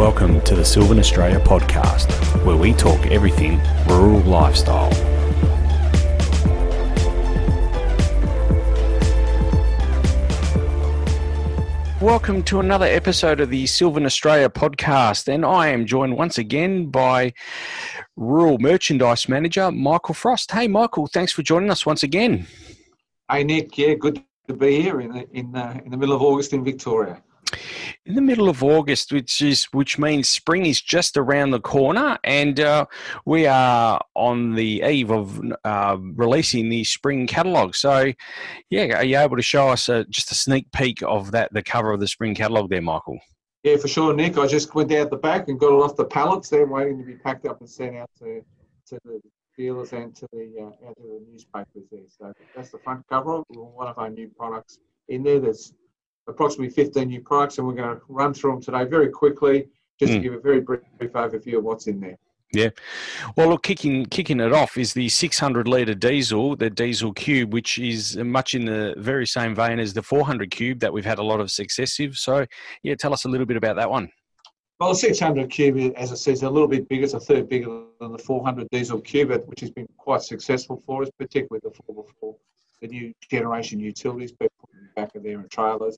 Welcome 0.00 0.40
to 0.44 0.54
the 0.54 0.64
Sylvan 0.64 0.98
Australia 0.98 1.38
podcast, 1.40 2.10
where 2.42 2.56
we 2.56 2.72
talk 2.72 3.08
everything 3.08 3.60
rural 3.86 4.20
lifestyle. 4.20 4.88
Welcome 12.00 12.42
to 12.44 12.60
another 12.60 12.86
episode 12.86 13.40
of 13.40 13.50
the 13.50 13.66
Sylvan 13.66 14.06
Australia 14.06 14.48
podcast, 14.48 15.28
and 15.28 15.44
I 15.44 15.68
am 15.68 15.84
joined 15.84 16.16
once 16.16 16.38
again 16.38 16.86
by 16.86 17.34
Rural 18.16 18.56
Merchandise 18.56 19.28
Manager 19.28 19.70
Michael 19.70 20.14
Frost. 20.14 20.50
Hey, 20.50 20.66
Michael, 20.66 21.08
thanks 21.08 21.32
for 21.32 21.42
joining 21.42 21.70
us 21.70 21.84
once 21.84 22.02
again. 22.02 22.46
Hey, 23.30 23.44
Nick. 23.44 23.76
Yeah, 23.76 23.92
good 23.92 24.24
to 24.48 24.54
be 24.54 24.80
here 24.80 25.02
in 25.02 25.12
the, 25.12 25.28
in, 25.32 25.54
in 25.84 25.90
the 25.90 25.98
middle 25.98 26.16
of 26.16 26.22
August 26.22 26.54
in 26.54 26.64
Victoria 26.64 27.22
in 28.06 28.14
the 28.14 28.20
middle 28.20 28.48
of 28.48 28.62
August, 28.62 29.12
which 29.12 29.42
is 29.42 29.64
which 29.72 29.98
means 29.98 30.28
spring 30.28 30.66
is 30.66 30.80
just 30.80 31.16
around 31.16 31.50
the 31.50 31.60
corner, 31.60 32.18
and 32.24 32.60
uh, 32.60 32.86
we 33.24 33.46
are 33.46 34.00
on 34.14 34.54
the 34.54 34.82
eve 34.86 35.10
of 35.10 35.40
uh, 35.64 35.96
releasing 36.14 36.68
the 36.68 36.84
spring 36.84 37.26
catalogue. 37.26 37.74
So, 37.74 38.12
yeah, 38.70 38.98
are 38.98 39.04
you 39.04 39.18
able 39.18 39.36
to 39.36 39.42
show 39.42 39.68
us 39.68 39.88
a, 39.88 40.04
just 40.04 40.32
a 40.32 40.34
sneak 40.34 40.70
peek 40.72 41.02
of 41.02 41.32
that, 41.32 41.52
the 41.52 41.62
cover 41.62 41.92
of 41.92 42.00
the 42.00 42.08
spring 42.08 42.34
catalogue 42.34 42.70
there, 42.70 42.82
Michael? 42.82 43.18
Yeah, 43.62 43.76
for 43.76 43.88
sure, 43.88 44.14
Nick. 44.14 44.38
I 44.38 44.46
just 44.46 44.74
went 44.74 44.92
out 44.92 45.10
the 45.10 45.16
back 45.16 45.48
and 45.48 45.60
got 45.60 45.74
it 45.74 45.82
off 45.82 45.96
the 45.96 46.04
pallets. 46.04 46.48
They're 46.48 46.66
waiting 46.66 46.98
to 46.98 47.04
be 47.04 47.14
packed 47.14 47.46
up 47.46 47.60
and 47.60 47.68
sent 47.68 47.96
out 47.96 48.10
to, 48.20 48.42
to 48.86 48.98
the 49.04 49.20
dealers 49.56 49.92
and 49.92 50.16
to 50.16 50.26
the 50.32 50.54
uh, 50.58 50.88
out 50.88 50.96
to 50.96 51.02
the 51.02 51.20
newspapers 51.30 51.84
there. 51.92 52.00
So 52.08 52.32
that's 52.56 52.70
the 52.70 52.78
front 52.78 53.06
cover. 53.08 53.36
Of 53.36 53.44
one 53.50 53.86
of 53.86 53.98
our 53.98 54.08
new 54.08 54.28
products 54.28 54.78
in 55.08 55.22
there. 55.22 55.40
There's 55.40 55.74
approximately 56.28 56.72
15 56.72 57.08
new 57.08 57.20
products, 57.20 57.58
and 57.58 57.66
we're 57.66 57.74
going 57.74 57.96
to 57.96 58.02
run 58.08 58.32
through 58.34 58.52
them 58.52 58.62
today 58.62 58.84
very 58.84 59.08
quickly, 59.08 59.68
just 59.98 60.12
mm. 60.12 60.16
to 60.16 60.18
hmm. 60.18 60.22
give 60.22 60.32
a 60.34 60.40
very 60.40 60.60
brief 60.60 60.80
overview 61.12 61.58
of 61.58 61.64
what's 61.64 61.86
in 61.86 62.00
there. 62.00 62.16
Yeah. 62.52 62.70
Well, 63.36 63.50
look, 63.50 63.62
kicking 63.62 64.06
kicking 64.06 64.40
it 64.40 64.52
off 64.52 64.76
is 64.76 64.92
the 64.92 65.08
600 65.08 65.68
litre 65.68 65.94
diesel, 65.94 66.56
the 66.56 66.68
diesel 66.68 67.12
cube, 67.12 67.52
which 67.52 67.78
is 67.78 68.16
much 68.16 68.54
in 68.54 68.64
the 68.64 68.94
very 68.96 69.26
same 69.26 69.54
vein 69.54 69.78
as 69.78 69.92
the 69.92 70.02
400 70.02 70.50
cube 70.50 70.80
that 70.80 70.92
we've 70.92 71.04
had 71.04 71.20
a 71.20 71.22
lot 71.22 71.38
of 71.38 71.50
success 71.50 71.98
with. 71.98 72.16
So, 72.16 72.46
yeah, 72.82 72.96
tell 72.96 73.12
us 73.12 73.24
a 73.24 73.28
little 73.28 73.46
bit 73.46 73.56
about 73.56 73.76
that 73.76 73.88
one. 73.88 74.10
Well, 74.80 74.88
the 74.88 74.96
600 74.96 75.50
cube, 75.50 75.92
as 75.96 76.10
I 76.10 76.14
said, 76.14 76.32
is 76.32 76.42
a 76.42 76.50
little 76.50 76.66
bit 76.66 76.88
bigger. 76.88 77.04
It's 77.04 77.12
a 77.12 77.20
third 77.20 77.48
bigger 77.48 77.82
than 78.00 78.12
the 78.12 78.18
400 78.18 78.66
diesel 78.70 79.00
cube, 79.00 79.30
which 79.46 79.60
has 79.60 79.70
been 79.70 79.86
quite 79.98 80.22
successful 80.22 80.82
for 80.86 81.02
us, 81.02 81.10
particularly 81.18 81.60
the 81.62 81.70
4x4, 81.92 82.34
the 82.80 82.88
new 82.88 83.12
generation 83.30 83.80
utilities, 83.80 84.32
people 84.32 84.68
back 84.96 85.14
of 85.14 85.22
there 85.22 85.40
in 85.40 85.48
trailers 85.48 85.96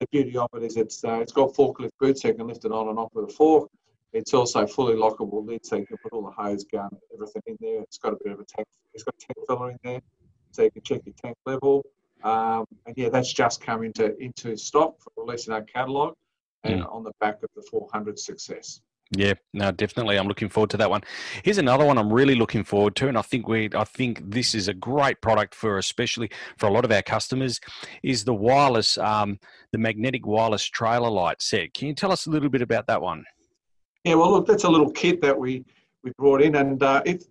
the 0.00 0.06
beauty 0.10 0.36
of 0.36 0.48
it 0.54 0.62
is 0.62 0.76
it's 0.76 1.04
uh, 1.04 1.20
it's 1.20 1.32
got 1.32 1.54
forklift 1.54 1.90
boots, 2.00 2.22
so 2.22 2.28
you 2.28 2.34
can 2.34 2.46
lift 2.46 2.64
it 2.64 2.72
on 2.72 2.88
and 2.88 2.98
off 2.98 3.10
with 3.14 3.30
a 3.30 3.32
fork. 3.32 3.70
It's 4.12 4.34
also 4.34 4.66
fully 4.66 4.96
lockable 4.96 5.46
lid, 5.46 5.64
so 5.64 5.76
you 5.76 5.86
can 5.86 5.98
put 6.02 6.12
all 6.12 6.22
the 6.22 6.30
hose, 6.30 6.64
gun, 6.64 6.88
everything 7.14 7.42
in 7.46 7.56
there. 7.60 7.80
It's 7.82 7.98
got 7.98 8.14
a 8.14 8.16
bit 8.24 8.32
of 8.32 8.40
a 8.40 8.44
tank. 8.44 8.66
It's 8.92 9.04
got 9.04 9.14
a 9.14 9.26
tank 9.26 9.46
filler 9.46 9.70
in 9.70 9.78
there, 9.84 10.00
so 10.50 10.62
you 10.62 10.70
can 10.70 10.82
check 10.82 11.02
your 11.04 11.14
tank 11.22 11.36
level. 11.46 11.84
Um, 12.24 12.64
and 12.86 12.96
yeah, 12.96 13.10
that's 13.10 13.32
just 13.32 13.60
come 13.60 13.84
into 13.84 14.16
into 14.18 14.56
stock 14.56 14.94
for 15.00 15.24
releasing 15.24 15.52
our 15.52 15.62
catalogue, 15.62 16.14
and 16.64 16.80
mm. 16.80 16.92
on 16.92 17.04
the 17.04 17.12
back 17.20 17.42
of 17.42 17.50
the 17.54 17.62
400 17.70 18.18
success. 18.18 18.80
Yeah, 19.12 19.34
no, 19.52 19.72
definitely. 19.72 20.16
I'm 20.18 20.28
looking 20.28 20.48
forward 20.48 20.70
to 20.70 20.76
that 20.76 20.88
one. 20.88 21.02
Here's 21.42 21.58
another 21.58 21.84
one 21.84 21.98
I'm 21.98 22.12
really 22.12 22.36
looking 22.36 22.62
forward 22.62 22.94
to, 22.96 23.08
and 23.08 23.18
I 23.18 23.22
think 23.22 23.48
we, 23.48 23.68
I 23.74 23.82
think 23.82 24.30
this 24.30 24.54
is 24.54 24.68
a 24.68 24.74
great 24.74 25.20
product 25.20 25.52
for, 25.52 25.78
especially 25.78 26.30
for 26.58 26.66
a 26.66 26.72
lot 26.72 26.84
of 26.84 26.92
our 26.92 27.02
customers, 27.02 27.60
is 28.04 28.24
the 28.24 28.34
wireless, 28.34 28.98
um, 28.98 29.40
the 29.72 29.78
magnetic 29.78 30.26
wireless 30.26 30.64
trailer 30.64 31.10
light 31.10 31.42
set. 31.42 31.74
Can 31.74 31.88
you 31.88 31.94
tell 31.94 32.12
us 32.12 32.26
a 32.26 32.30
little 32.30 32.48
bit 32.48 32.62
about 32.62 32.86
that 32.86 33.02
one? 33.02 33.24
Yeah, 34.04 34.14
well, 34.14 34.30
look, 34.30 34.46
that's 34.46 34.64
a 34.64 34.70
little 34.70 34.90
kit 34.90 35.20
that 35.22 35.38
we 35.38 35.64
we 36.02 36.12
brought 36.16 36.40
in, 36.40 36.54
and 36.54 36.82
uh, 36.82 37.02
if 37.04 37.24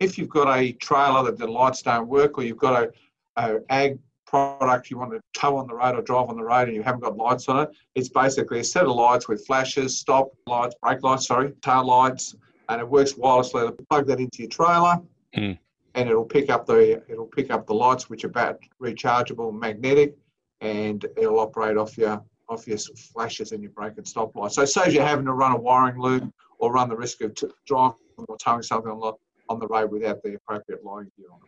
if 0.00 0.16
you've 0.16 0.30
got 0.30 0.56
a 0.56 0.72
trailer 0.74 1.24
that 1.24 1.36
the 1.36 1.46
lights 1.46 1.82
don't 1.82 2.08
work, 2.08 2.38
or 2.38 2.44
you've 2.44 2.56
got 2.56 2.84
a, 2.84 2.92
a 3.36 3.58
ag 3.70 3.98
product 4.28 4.90
you 4.90 4.98
want 4.98 5.10
to 5.10 5.20
tow 5.34 5.56
on 5.56 5.66
the 5.66 5.74
road 5.74 5.96
or 5.96 6.02
drive 6.02 6.28
on 6.28 6.36
the 6.36 6.44
road 6.44 6.68
and 6.68 6.76
you 6.76 6.82
haven't 6.82 7.00
got 7.00 7.16
lights 7.16 7.48
on 7.48 7.60
it, 7.60 7.70
it's 7.94 8.10
basically 8.10 8.60
a 8.60 8.64
set 8.64 8.84
of 8.84 8.94
lights 8.94 9.26
with 9.28 9.44
flashes, 9.46 9.98
stop 9.98 10.28
lights, 10.46 10.74
brake 10.82 11.02
lights, 11.02 11.26
sorry, 11.26 11.52
tail 11.62 11.86
lights, 11.86 12.34
and 12.68 12.80
it 12.80 12.88
works 12.88 13.14
wirelessly. 13.14 13.74
Plug 13.88 14.06
that 14.06 14.20
into 14.20 14.40
your 14.40 14.48
trailer, 14.48 14.98
mm. 15.36 15.58
and 15.94 16.08
it'll 16.08 16.24
pick 16.24 16.50
up 16.50 16.66
the 16.66 17.02
it'll 17.08 17.26
pick 17.26 17.50
up 17.50 17.66
the 17.66 17.74
lights, 17.74 18.10
which 18.10 18.24
are 18.24 18.28
bat 18.28 18.58
rechargeable, 18.82 19.58
magnetic, 19.58 20.14
and 20.60 21.06
it'll 21.16 21.40
operate 21.40 21.76
off 21.76 21.96
your 21.96 22.22
off 22.50 22.66
your 22.66 22.78
flashes 22.78 23.52
and 23.52 23.62
your 23.62 23.72
brake 23.72 23.94
and 23.96 24.06
stop 24.06 24.34
lights. 24.34 24.56
So 24.56 24.62
it 24.62 24.68
saves 24.68 24.94
you 24.94 25.00
having 25.00 25.26
to 25.26 25.32
run 25.32 25.52
a 25.52 25.60
wiring 25.60 26.00
loop 26.00 26.30
or 26.58 26.72
run 26.72 26.88
the 26.88 26.96
risk 26.96 27.22
of 27.22 27.34
t- 27.34 27.48
driving 27.66 27.96
or 28.28 28.36
towing 28.36 28.62
something 28.62 28.90
on 28.90 29.00
the 29.00 29.12
on 29.48 29.58
the 29.58 29.66
road 29.66 29.90
without 29.90 30.22
the 30.22 30.34
appropriate 30.34 30.84
lighting 30.84 31.10
gear 31.16 31.26
on. 31.32 31.40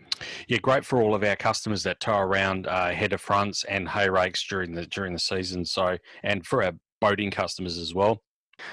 Yeah, 0.49 0.59
great 0.59 0.84
for 0.84 1.03
all 1.03 1.15
of 1.15 1.25
our 1.25 1.37
customers 1.37 1.83
that 1.84 2.00
tow 2.00 2.19
around 2.19 2.66
uh, 2.66 2.91
header 2.91 3.19
fronts 3.19 3.65
and 3.65 3.88
hay 3.88 4.09
rakes 4.09 4.47
during 4.47 4.72
the 4.72 4.87
during 4.87 5.12
the 5.12 5.19
season. 5.19 5.65
So, 5.65 5.97
and 6.22 6.47
for 6.47 6.62
our 6.62 6.72
boating 7.00 7.31
customers 7.31 7.78
as 7.78 7.94
well. 7.94 8.22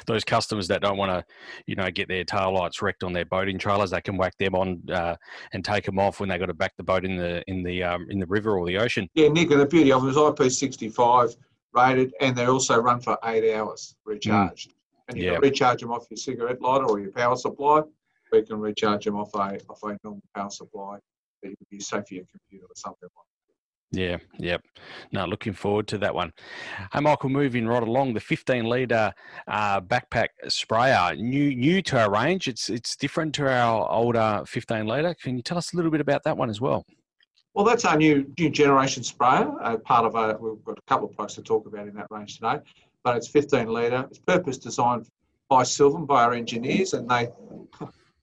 Those 0.06 0.26
customers 0.26 0.68
that 0.68 0.82
don't 0.82 0.98
want 0.98 1.12
to, 1.12 1.24
you 1.66 1.76
know, 1.76 1.90
get 1.90 2.10
their 2.10 2.26
tail 2.26 2.54
lights 2.54 2.82
wrecked 2.82 3.06
on 3.06 3.14
their 3.14 3.24
boating 3.24 3.58
trailers, 3.58 3.92
they 3.92 4.02
can 4.02 4.18
whack 4.18 4.38
them 4.38 4.54
on 4.54 4.82
uh, 4.92 5.16
and 5.54 5.64
take 5.64 5.86
them 5.86 5.98
off 5.98 6.20
when 6.20 6.28
they 6.28 6.38
got 6.38 6.48
to 6.48 6.54
back 6.54 6.74
the 6.76 6.84
boat 6.84 7.06
in 7.06 7.16
the 7.16 7.42
in 7.48 7.64
the 7.64 7.84
um, 7.84 8.06
in 8.10 8.20
the 8.20 8.26
river 8.26 8.60
or 8.60 8.66
the 8.68 8.78
ocean. 8.78 9.08
Yeah, 9.14 9.30
Nick, 9.30 9.50
and 9.52 9.62
the 9.62 9.66
beauty 9.66 9.94
of 9.94 10.02
them 10.02 10.10
is 10.10 10.18
IP65 10.18 11.38
rated, 11.74 12.14
and 12.20 12.36
they 12.36 12.48
also 12.48 12.78
run 12.80 13.00
for 13.00 13.18
eight 13.26 13.54
hours 13.54 13.96
recharged. 14.06 14.72
Mm. 14.72 14.74
And 15.10 15.18
you 15.18 15.24
yep. 15.24 15.36
can 15.36 15.42
recharge 15.42 15.80
them 15.80 15.92
off 15.92 16.06
your 16.10 16.18
cigarette 16.18 16.62
lighter 16.62 16.84
or 16.84 17.00
your 17.00 17.12
power 17.12 17.38
supply 17.38 17.82
we 18.32 18.44
can 18.44 18.60
recharge 18.60 19.06
them 19.06 19.16
off 19.16 19.34
a 19.36 19.60
off 19.70 19.84
a 19.84 19.98
normal 20.04 20.22
power 20.36 20.50
supply 20.50 20.98
that 21.44 21.50
you 21.50 21.56
would 21.60 21.68
use 21.72 21.88
say 21.88 22.02
for 22.08 22.14
your 22.14 22.26
computer 22.32 22.66
or 22.66 22.76
something 22.76 23.10
like 23.16 23.26
that. 23.92 24.00
Yeah, 24.00 24.18
yep. 24.38 24.64
Now 25.12 25.26
looking 25.26 25.54
forward 25.54 25.88
to 25.90 25.98
that 26.00 26.14
one. 26.14 26.34
Hey, 26.92 27.00
Michael, 27.00 27.30
moving 27.30 27.66
right 27.68 27.84
along, 27.84 28.14
the 28.14 28.20
15 28.20 28.66
litre 28.66 29.14
uh, 29.48 29.82
backpack 29.82 30.28
sprayer, 30.50 31.16
new 31.16 31.56
new 31.56 31.82
to 31.84 32.00
our 32.00 32.12
range. 32.12 32.48
It's 32.48 32.70
it's 32.70 32.96
different 32.96 33.34
to 33.36 33.50
our 33.50 33.90
older 33.90 34.44
15 34.46 34.86
litre. 34.86 35.16
Can 35.22 35.38
you 35.38 35.44
tell 35.44 35.58
us 35.58 35.74
a 35.74 35.78
little 35.78 35.92
bit 35.92 36.02
about 36.02 36.24
that 36.24 36.38
one 36.38 36.50
as 36.50 36.60
well? 36.60 36.86
Well, 37.54 37.66
that's 37.66 37.86
our 37.86 37.98
new 37.98 38.32
new 38.38 38.50
generation 38.50 39.04
sprayer. 39.04 39.52
Uh, 39.62 39.78
part 39.78 40.06
of 40.06 40.16
our, 40.16 40.38
we've 40.38 40.64
got 40.64 40.78
a 40.78 40.82
couple 40.88 41.10
of 41.10 41.16
products 41.16 41.36
to 41.36 41.42
talk 41.42 41.66
about 41.66 41.88
in 41.88 41.96
that 41.96 42.08
range 42.10 42.36
today, 42.36 42.60
but 43.04 43.16
it's 43.16 43.28
15 43.30 43.68
litre. 43.68 44.06
It's 44.10 44.20
purpose 44.20 44.58
designed 44.58 45.08
by 45.50 45.64
Sylvan, 45.64 46.06
by 46.06 46.24
our 46.24 46.34
engineers, 46.34 46.94
and 46.94 47.10
they 47.10 47.30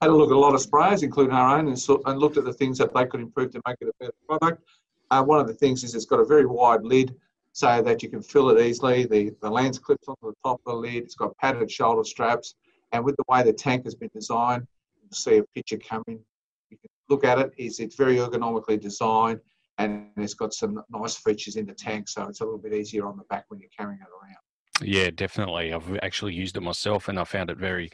had 0.04 0.10
a 0.10 0.15
look 0.15 0.31
at 0.31 0.37
a 0.37 0.38
lot 0.38 0.54
of 0.54 0.60
sprayers, 0.60 1.03
including 1.03 1.34
our 1.34 1.56
own, 1.56 1.69
and, 1.69 1.78
so, 1.78 2.03
and 2.04 2.19
looked 2.19 2.37
at 2.37 2.44
the 2.44 2.53
things 2.53 2.76
that 2.76 2.92
they 2.92 3.06
could 3.06 3.20
improve 3.20 3.50
to 3.53 3.62
make 3.66 3.76
it 3.81 3.88
a 3.88 3.92
better 3.98 4.12
product. 4.28 4.62
Uh, 5.10 5.22
one 5.22 5.41
of 5.41 5.47
the 5.47 5.54
things 5.54 5.82
is 5.82 5.94
it's 5.94 6.04
got 6.04 6.20
a 6.20 6.25
very 6.26 6.44
wide 6.44 6.82
lid 6.82 7.15
so 7.53 7.81
that 7.81 8.03
you 8.03 8.10
can 8.10 8.20
fill 8.20 8.50
it 8.50 8.60
easily. 8.60 9.06
The, 9.06 9.34
the 9.41 9.48
lens 9.48 9.78
clips 9.78 10.06
onto 10.06 10.26
the 10.26 10.34
top 10.44 10.60
of 10.66 10.72
the 10.75 10.78
lid. 10.78 11.04
It's 11.04 11.14
got 11.14 11.34
padded 11.38 11.70
shoulder 11.70 12.04
straps. 12.04 12.54
And 12.93 13.03
with 13.03 13.16
the 13.16 13.25
way 13.28 13.43
the 13.43 13.53
tank 13.53 13.84
has 13.84 13.94
been 13.94 14.10
designed, 14.12 14.66
you'll 15.00 15.12
see 15.12 15.38
a 15.38 15.44
picture 15.54 15.78
coming. 15.78 16.20
You 16.69 16.76
can 16.76 16.91
look 17.09 17.25
at 17.25 17.38
it. 17.38 17.53
It's, 17.56 17.81
it's 17.81 17.97
very 17.97 18.16
ergonomically 18.16 18.78
designed 18.78 19.41
and 19.78 20.09
it's 20.19 20.34
got 20.34 20.53
some 20.53 20.82
nice 20.91 21.16
features 21.16 21.56
in 21.56 21.64
the 21.64 21.75
tank. 21.75 22.09
So 22.09 22.26
it's 22.28 22.41
a 22.41 22.44
little 22.44 22.59
bit 22.59 22.75
easier 22.75 23.06
on 23.06 23.16
the 23.16 23.25
back 23.25 23.47
when 23.48 23.59
you're 23.59 23.70
carrying 23.75 24.00
it 24.00 24.09
around. 24.22 24.44
Yeah, 24.82 25.10
definitely. 25.10 25.72
I've 25.72 25.98
actually 26.02 26.34
used 26.34 26.56
it 26.56 26.60
myself 26.60 27.08
and 27.08 27.18
I 27.18 27.24
found 27.24 27.48
it 27.48 27.56
very, 27.56 27.90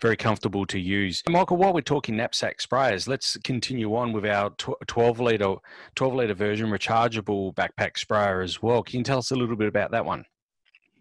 very 0.00 0.16
comfortable 0.16 0.66
to 0.66 0.80
use. 0.80 1.22
Michael, 1.28 1.56
while 1.56 1.72
we're 1.72 1.80
talking 1.80 2.16
knapsack 2.16 2.58
sprayers, 2.58 3.06
let's 3.06 3.36
continue 3.44 3.94
on 3.94 4.12
with 4.12 4.26
our 4.26 4.50
12 4.50 5.20
litre 5.20 5.54
12 5.94 6.14
litre 6.14 6.34
version 6.34 6.70
rechargeable 6.70 7.54
backpack 7.54 7.96
sprayer 7.96 8.40
as 8.40 8.60
well. 8.60 8.82
Can 8.82 8.98
you 8.98 9.04
tell 9.04 9.18
us 9.18 9.30
a 9.30 9.36
little 9.36 9.56
bit 9.56 9.68
about 9.68 9.92
that 9.92 10.04
one? 10.04 10.24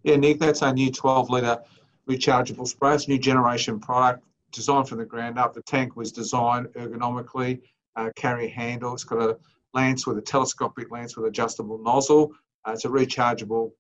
Yeah, 0.04 0.18
Nick, 0.18 0.40
that's 0.40 0.62
our 0.62 0.74
new 0.74 0.92
12 0.92 1.30
litre 1.32 1.62
rechargeable 2.08 2.68
sprayer. 2.68 2.94
It's 2.94 3.08
a 3.08 3.10
new 3.10 3.20
generation 3.20 3.80
product 3.80 4.24
designed 4.52 4.88
from 4.88 5.00
the 5.00 5.06
ground 5.06 5.40
up. 5.40 5.56
The 5.56 5.64
tank 5.64 5.96
was 5.96 6.12
designed 6.12 6.68
ergonomically, 6.76 7.62
uh, 7.96 8.12
carry 8.16 8.50
handle. 8.50 8.94
It's 8.94 9.04
got 9.04 9.20
a 9.20 9.38
lance 9.74 10.06
with 10.06 10.20
a 10.20 10.22
telescopic 10.22 10.92
lance 10.92 11.18
with 11.18 11.26
adjustable 11.26 11.80
nozzle. 11.80 12.34
Uh, 12.68 12.74
it's 12.74 12.86
a 12.86 12.90
rechargeable 12.90 13.72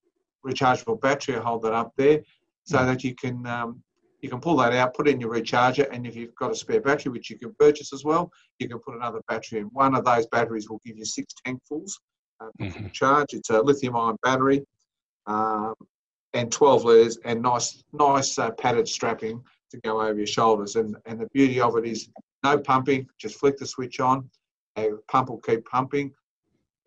rechargeable 0.45 0.99
battery, 0.99 1.35
hold 1.35 1.63
that 1.63 1.73
up 1.73 1.93
there 1.97 2.21
so 2.63 2.79
mm. 2.79 2.85
that 2.85 3.03
you 3.03 3.15
can 3.15 3.45
um, 3.45 3.83
you 4.21 4.29
can 4.29 4.39
pull 4.39 4.55
that 4.57 4.71
out, 4.71 4.93
put 4.93 5.07
it 5.07 5.11
in 5.11 5.19
your 5.19 5.33
recharger, 5.33 5.87
and 5.91 6.07
if 6.07 6.15
you've 6.15 6.35
got 6.35 6.51
a 6.51 6.55
spare 6.55 6.79
battery, 6.79 7.11
which 7.11 7.29
you 7.29 7.37
can 7.37 7.53
purchase 7.59 7.91
as 7.91 8.05
well, 8.05 8.31
you 8.57 8.69
can 8.69 8.79
put 8.79 8.95
another 8.95 9.19
battery 9.27 9.59
in. 9.59 9.65
One 9.65 9.95
of 9.95 10.05
those 10.05 10.25
batteries 10.27 10.69
will 10.69 10.79
give 10.85 10.97
you 10.97 11.03
six 11.03 11.33
tankfuls 11.45 11.91
uh, 12.39 12.47
mm-hmm. 12.61 12.87
charge. 12.93 13.33
It's 13.33 13.49
a 13.49 13.61
lithium-ion 13.61 14.15
battery, 14.23 14.65
um, 15.27 15.73
and 16.33 16.49
12 16.49 16.85
litres, 16.85 17.17
and 17.25 17.41
nice 17.41 17.83
nice 17.91 18.39
uh, 18.39 18.51
padded 18.51 18.87
strapping 18.87 19.43
to 19.71 19.77
go 19.81 20.01
over 20.01 20.15
your 20.15 20.27
shoulders. 20.27 20.77
And 20.77 20.95
and 21.05 21.19
the 21.19 21.27
beauty 21.33 21.59
of 21.59 21.75
it 21.75 21.85
is 21.85 22.09
no 22.43 22.57
pumping. 22.57 23.07
Just 23.19 23.35
flick 23.35 23.57
the 23.57 23.65
switch 23.65 23.99
on, 23.99 24.29
a 24.77 24.91
pump 25.09 25.29
will 25.29 25.39
keep 25.39 25.65
pumping. 25.65 26.13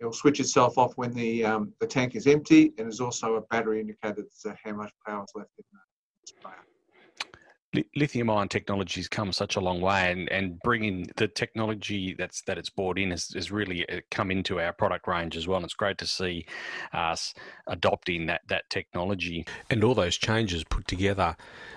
It'll 0.00 0.12
switch 0.12 0.40
itself 0.40 0.76
off 0.76 0.92
when 0.96 1.14
the 1.14 1.44
um, 1.44 1.72
the 1.80 1.86
tank 1.86 2.14
is 2.14 2.26
empty, 2.26 2.74
and 2.76 2.86
there's 2.86 3.00
also 3.00 3.36
a 3.36 3.40
battery 3.42 3.80
indicator 3.80 4.24
to 4.42 4.56
how 4.62 4.72
much 4.72 4.92
power 5.06 5.24
is 5.24 5.32
left 5.34 5.50
in 5.58 5.64
the 5.72 6.26
sprayer. 6.26 7.84
lithium 7.96 8.28
ion 8.28 8.48
technology 8.48 9.00
has 9.00 9.08
come 9.08 9.32
such 9.32 9.56
a 9.56 9.60
long 9.60 9.80
way, 9.80 10.12
and, 10.12 10.28
and 10.28 10.58
bringing 10.60 11.06
the 11.16 11.28
technology 11.28 12.14
that's 12.18 12.42
that 12.42 12.58
it's 12.58 12.68
brought 12.68 12.98
in 12.98 13.10
has, 13.10 13.28
has 13.34 13.50
really 13.50 13.88
uh, 13.88 14.00
come 14.10 14.30
into 14.30 14.60
our 14.60 14.72
product 14.72 15.08
range 15.08 15.34
as 15.34 15.48
well. 15.48 15.56
And 15.56 15.64
it's 15.64 15.74
great 15.74 15.96
to 15.98 16.06
see 16.06 16.44
us 16.92 17.32
adopting 17.66 18.26
that 18.26 18.42
that 18.48 18.68
technology 18.68 19.46
and 19.70 19.82
all 19.82 19.94
those 19.94 20.18
changes 20.18 20.62
put 20.64 20.86
together 20.86 21.36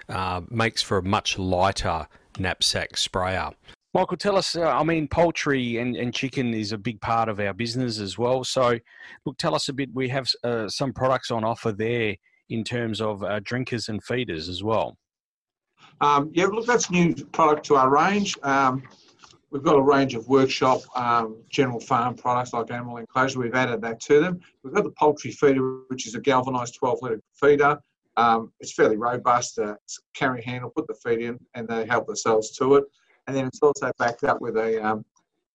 uh, 0.10 0.42
makes 0.50 0.82
for 0.82 0.98
a 0.98 1.04
much 1.04 1.40
lighter 1.40 2.06
knapsack 2.38 2.98
sprayer. 2.98 3.52
Michael, 3.94 4.18
tell 4.18 4.38
us. 4.38 4.56
Uh, 4.56 4.68
I 4.68 4.84
mean, 4.84 5.08
poultry 5.08 5.78
and, 5.78 5.96
and 5.96 6.14
chicken 6.14 6.54
is 6.54 6.72
a 6.72 6.78
big 6.78 7.02
part 7.02 7.28
of 7.28 7.40
our 7.40 7.54
business 7.54 8.00
as 8.00 8.20
well. 8.20 8.44
So, 8.44 8.78
look, 9.26 9.38
tell 9.38 9.56
us 9.56 9.68
a 9.68 9.74
bit. 9.74 9.90
We 9.94 10.10
have 10.10 10.30
uh, 10.44 10.70
some 10.70 10.94
products 10.94 11.32
on 11.32 11.44
offer 11.44 11.72
there 11.72 12.16
in 12.50 12.64
terms 12.64 13.02
of 13.02 13.24
uh, 13.24 13.40
drinkers 13.44 13.90
and 13.90 14.04
feeders 14.04 14.48
as 14.48 14.64
well. 14.64 14.98
Um, 16.02 16.30
yeah, 16.34 16.46
look, 16.46 16.68
that's 16.68 16.92
new 16.92 17.16
product 17.16 17.66
to 17.68 17.76
our 17.76 17.90
range. 17.90 18.38
Um, 18.44 18.84
we've 19.50 19.64
got 19.64 19.76
a 19.76 19.82
range 19.82 20.14
of 20.14 20.28
workshop 20.28 20.82
um, 20.96 21.38
general 21.50 21.80
farm 21.80 22.16
products 22.16 22.54
like 22.54 22.72
animal 22.72 22.98
enclosure. 22.98 23.40
We've 23.40 23.56
added 23.56 23.82
that 23.82 24.00
to 24.02 24.20
them. 24.20 24.40
We've 24.64 24.74
got 24.74 24.84
the 24.84 24.92
poultry 24.92 25.32
feeder, 25.32 25.80
which 25.88 26.06
is 26.06 26.14
a 26.14 26.20
galvanised 26.20 26.76
12 26.76 27.00
litre 27.02 27.22
feeder. 27.34 27.80
Um, 28.18 28.52
it's 28.60 28.74
fairly 28.74 28.98
robust. 28.98 29.58
Uh, 29.58 29.76
carry 30.14 30.44
handle, 30.44 30.70
put 30.70 30.88
the 30.88 30.94
feed 30.94 31.22
in, 31.22 31.40
and 31.56 31.68
they 31.68 31.86
help 31.88 32.06
themselves 32.06 32.52
to 32.58 32.76
it. 32.76 32.84
And 33.30 33.38
then 33.38 33.46
it's 33.46 33.62
also 33.62 33.92
backed 34.00 34.24
up 34.24 34.42
with 34.42 34.58
a 34.58 34.84
um, 34.84 35.06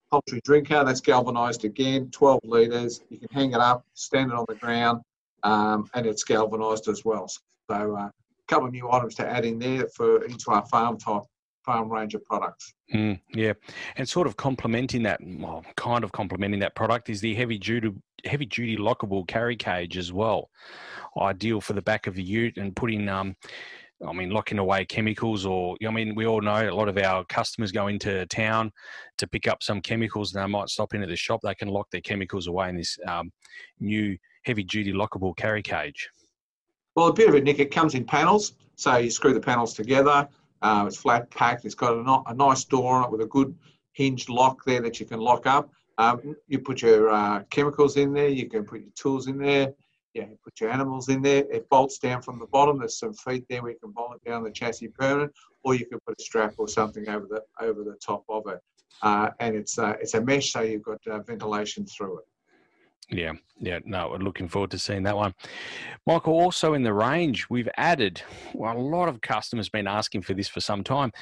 poultry 0.09 0.41
drinker 0.45 0.85
that's 0.85 1.01
galvanised 1.01 1.65
again, 1.65 2.09
12 2.13 2.43
litres. 2.45 3.01
You 3.11 3.19
can 3.19 3.29
hang 3.33 3.51
it 3.51 3.59
up, 3.59 3.85
stand 3.95 4.31
it 4.31 4.37
on 4.37 4.45
the 4.49 4.55
ground, 4.55 5.03
um, 5.43 5.89
and 5.93 6.07
it's 6.07 6.23
galvanised 6.23 6.87
as 6.87 7.05
well. 7.05 7.27
So 7.27 7.97
uh, 7.97 8.11
couple 8.47 8.69
of 8.69 8.73
new 8.73 8.89
items 8.93 9.17
to 9.17 9.29
add 9.29 9.45
in 9.45 9.59
there 9.59 9.89
for 9.89 10.25
into 10.25 10.53
our 10.53 10.65
farm 10.67 10.99
type 10.99 11.23
farm 11.65 11.91
range 11.91 12.15
of 12.15 12.25
products. 12.25 12.73
Mm, 12.95 13.19
yeah, 13.35 13.55
and 13.97 14.09
sort 14.09 14.29
of 14.29 14.37
complementing 14.37 15.03
that, 15.03 15.19
well, 15.21 15.65
kind 15.77 16.05
of 16.05 16.13
complementing 16.13 16.61
that 16.61 16.77
product 16.77 17.11
is 17.11 17.21
the 17.21 17.35
heavy 17.35 17.59
duty 17.59 17.91
heavy 18.25 18.47
duty 18.47 18.77
lockable 18.77 19.27
carry 19.27 19.57
cage 19.57 19.99
as 19.99 20.13
well. 20.13 20.49
Ideal 21.21 21.61
for 21.61 21.73
the 21.73 21.83
back 21.83 22.07
of 22.07 22.15
the 22.15 22.23
ute 22.23 22.57
and 22.57 22.77
putting. 22.77 23.09
Um, 23.09 23.35
I 24.07 24.13
mean, 24.13 24.31
locking 24.31 24.59
away 24.59 24.85
chemicals, 24.85 25.47
or 25.47 25.77
I 25.87 25.91
mean, 25.91 26.15
we 26.15 26.27
all 26.27 26.41
know 26.41 26.69
a 26.69 26.75
lot 26.75 26.89
of 26.89 26.99
our 26.99 27.25
customers 27.25 27.73
go 27.73 27.89
into 27.89 28.27
town 28.27 28.73
to 29.19 29.27
pick 29.27 29.49
up 29.49 29.63
some 29.63 29.81
chemicals, 29.81 30.35
and 30.35 30.43
they 30.43 30.49
might 30.49 30.69
stop 30.69 30.95
into 30.95 31.07
the 31.07 31.17
shop. 31.17 31.41
They 31.43 31.55
can 31.55 31.69
lock 31.69 31.91
their 31.91 32.01
chemicals 32.01 32.47
away 32.47 32.69
in 32.69 32.77
this 32.77 32.99
um, 33.07 33.33
new 33.81 34.17
heavy-duty 34.45 34.93
lockable 34.93 35.37
carry 35.37 35.63
cage. 35.63 36.09
Well, 36.97 37.09
a 37.09 37.13
bit 37.13 37.29
of 37.29 37.35
it, 37.35 37.45
Nick, 37.45 37.59
it 37.59 37.71
comes 37.71 37.95
in 37.95 38.05
panels. 38.05 38.53
So 38.77 38.97
you 38.97 39.11
screw 39.11 39.35
the 39.35 39.41
panels 39.41 39.75
together. 39.75 40.29
Uh, 40.63 40.85
it's 40.87 40.97
flat 40.97 41.31
packed. 41.31 41.65
It's 41.65 41.75
got 41.75 41.93
a, 41.93 42.31
a, 42.31 42.35
nice 42.35 42.65
door 42.65 42.95
on 42.95 43.05
it 43.05 43.11
with 43.11 43.21
a 43.21 43.27
good 43.27 43.55
hinged 43.93 44.29
lock 44.29 44.65
there 44.65 44.81
that 44.81 44.99
you 44.99 45.07
can 45.07 45.21
lock 45.21 45.47
up. 45.47 45.71
Um, 45.99 46.35
you 46.49 46.59
put 46.59 46.83
your 46.83 47.11
uh, 47.11 47.43
chemicals 47.51 47.97
in 47.97 48.13
there. 48.13 48.29
You 48.29 48.49
can 48.49 48.65
put 48.65 48.81
your 48.81 48.91
tools 48.95 49.27
in 49.27 49.39
there. 49.39 49.75
Yeah, 50.15 50.27
put 50.45 50.61
your 50.61 50.71
animals 50.71 51.09
in 51.09 51.23
there. 51.23 51.45
It 51.51 51.69
bolts 51.69 51.99
down 51.99 52.23
from 52.23 52.39
the 52.39 52.47
bottom. 52.47 52.79
There's 52.79 52.99
some 52.99 53.15
feet 53.15 53.45
there 53.51 53.63
where 53.63 53.73
you 53.73 53.79
can 53.83 53.91
bolt 53.91 54.15
it 54.15 54.29
down 54.29 54.45
the 54.45 54.51
chassis 54.51 54.89
permanent, 54.89 55.33
or 55.65 55.75
you 55.75 55.87
can 55.87 55.99
put 56.07 56.19
a 56.19 56.23
strap 56.23 56.55
or 56.57 56.69
something 56.69 57.09
over 57.09 57.27
the 57.29 57.43
over 57.61 57.83
the 57.83 57.97
top 58.05 58.25
of 58.29 58.45
it. 58.47 58.61
Uh, 59.03 59.31
and 59.41 59.57
it's 59.57 59.77
uh, 59.77 59.95
it's 60.01 60.15
a 60.15 60.21
mesh, 60.21 60.53
so 60.53 60.61
you've 60.61 60.85
got 60.85 61.01
uh, 61.11 61.19
ventilation 61.21 61.85
through 61.85 62.19
it. 62.19 62.25
Yeah, 63.11 63.33
yeah, 63.61 63.81
no, 63.85 64.09
we're 64.11 64.19
looking 64.19 64.49
forward 64.49 64.71
to 64.71 64.79
seeing 64.79 65.03
that 65.03 65.17
one. 65.17 65.35
Michael, 66.07 66.33
also 66.33 66.73
in 66.73 66.83
the 66.83 66.95
range, 66.95 67.47
we've 67.51 67.69
added, 67.77 68.23
well, 68.55 68.77
a 68.77 68.79
lot 68.79 69.09
of 69.09 69.21
customers 69.21 69.69
been 69.69 69.87
asking 69.87 70.23
for 70.23 70.33
this 70.33 70.49
for 70.49 70.61
some 70.61 70.83
time. 70.83 71.13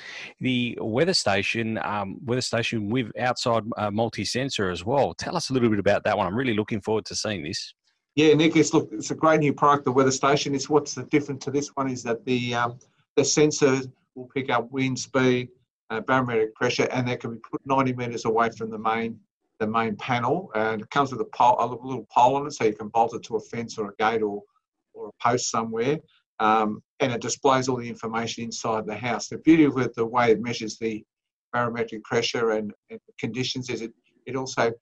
The 0.41 0.79
weather 0.81 1.15
station, 1.15 1.81
um, 1.83 2.19
weather 2.25 2.41
station 2.41 2.89
with 2.89 3.11
outside 3.19 3.65
uh, 3.77 3.91
multi 3.91 4.25
sensor 4.25 4.71
as 4.71 4.85
well. 4.85 5.13
Tell 5.15 5.37
us 5.37 5.51
a 5.51 5.53
little 5.53 5.71
bit 5.71 5.81
about 5.81 6.05
that 6.05 6.17
one. 6.17 6.27
I'm 6.27 6.37
really 6.37 6.55
looking 6.55 6.81
forward 6.81 7.05
to 7.07 7.17
seeing 7.17 7.43
this. 7.43 7.75
Yeah, 8.15 8.35
Nick, 8.35 8.57
it's 8.57 8.75
look, 8.75 8.91
it's 8.93 9.11
a 9.11 9.15
great 9.15 9.41
new 9.41 9.55
product, 9.55 9.87
the 9.87 9.93
weather 9.93 10.11
station. 10.11 10.55
It's 10.55 10.69
what's 10.69 10.95
the 10.95 11.05
different 11.05 11.41
to 11.43 11.51
this 11.51 11.69
one 11.75 11.89
is 11.89 12.03
that 12.03 12.25
the 12.27 12.55
um, 12.55 12.79
the 13.17 13.25
sensor 13.25 13.81
will 14.15 14.29
pick 14.35 14.51
up 14.51 14.71
wind 14.71 14.99
speed, 14.99 15.49
uh, 15.89 16.01
barometric 16.01 16.55
pressure, 16.55 16.89
and 16.93 17.09
they 17.09 17.17
can 17.17 17.33
be 17.33 17.39
put 17.39 17.61
90 17.65 17.95
meters 17.95 18.27
away 18.27 18.51
from 18.51 18.71
the 18.71 18.79
main 18.79 19.19
the 19.61 19.67
main 19.67 19.97
panel, 19.97 20.51
and 20.55 20.83
it 20.83 20.91
comes 20.91 21.13
with 21.13 21.21
a, 21.21 21.37
pole, 21.37 21.57
a 21.59 21.67
little 21.67 22.07
pole 22.13 22.37
on 22.37 22.47
it, 22.47 22.53
so 22.53 22.65
you 22.65 22.75
can 22.75 22.89
bolt 22.89 23.15
it 23.15 23.23
to 23.23 23.37
a 23.37 23.41
fence 23.41 23.79
or 23.79 23.91
a 23.91 23.95
gate 23.97 24.21
or, 24.21 24.43
or 24.93 25.09
a 25.09 25.23
post 25.23 25.51
somewhere. 25.51 25.99
Um, 26.41 26.83
and 26.99 27.13
it 27.13 27.21
displays 27.21 27.69
all 27.69 27.77
the 27.77 27.89
information 27.89 28.43
inside 28.43 28.87
the 28.87 28.97
house. 28.97 29.29
The 29.29 29.39
beauty 29.39 29.65
it, 29.65 29.95
the 29.95 30.05
way 30.05 30.33
it 30.33 30.41
measures 30.41 30.79
the 30.79 31.05
barometric 31.53 32.03
pressure 32.03 32.51
and, 32.51 32.73
and 32.91 32.99
conditions 33.19 33.71
is 33.71 33.83
it, 33.83 33.93
it 34.27 34.35
also 34.35 34.73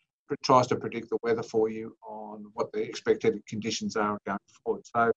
tries 0.42 0.66
to 0.68 0.76
predict 0.76 1.10
the 1.10 1.18
weather 1.22 1.42
for 1.42 1.68
you 1.68 1.96
on 2.06 2.46
what 2.54 2.72
the 2.72 2.80
expected 2.80 3.40
conditions 3.46 3.96
are 3.96 4.18
going 4.26 4.38
forward. 4.64 4.82
So 4.86 5.12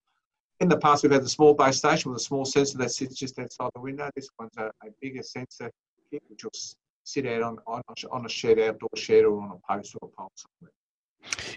in 0.60 0.70
the 0.70 0.78
past, 0.78 1.04
we've 1.04 1.12
had 1.12 1.24
the 1.24 1.30
small 1.30 1.54
base 1.54 1.78
station 1.78 2.12
with 2.12 2.22
a 2.22 2.24
small 2.24 2.46
sensor 2.46 2.78
that 2.78 2.92
sits 2.92 3.16
just 3.16 3.38
outside 3.40 3.70
the 3.76 3.82
window. 3.82 4.10
This 4.16 4.30
one's 4.40 4.58
a, 4.58 4.66
a 4.66 4.90
bigger 5.02 5.24
sensor 5.24 5.72
which 6.28 6.44
will 6.44 6.52
sit 7.04 7.26
out 7.26 7.42
on, 7.42 7.58
on, 7.68 7.82
on 8.12 8.26
a 8.26 8.30
shed, 8.30 8.60
outdoor 8.60 8.90
shed, 8.96 9.26
or 9.26 9.42
on 9.42 9.52
a 9.52 9.74
post 9.74 9.96
or 10.02 10.10
a 10.10 10.16
pole 10.16 10.32
somewhere. 10.36 10.72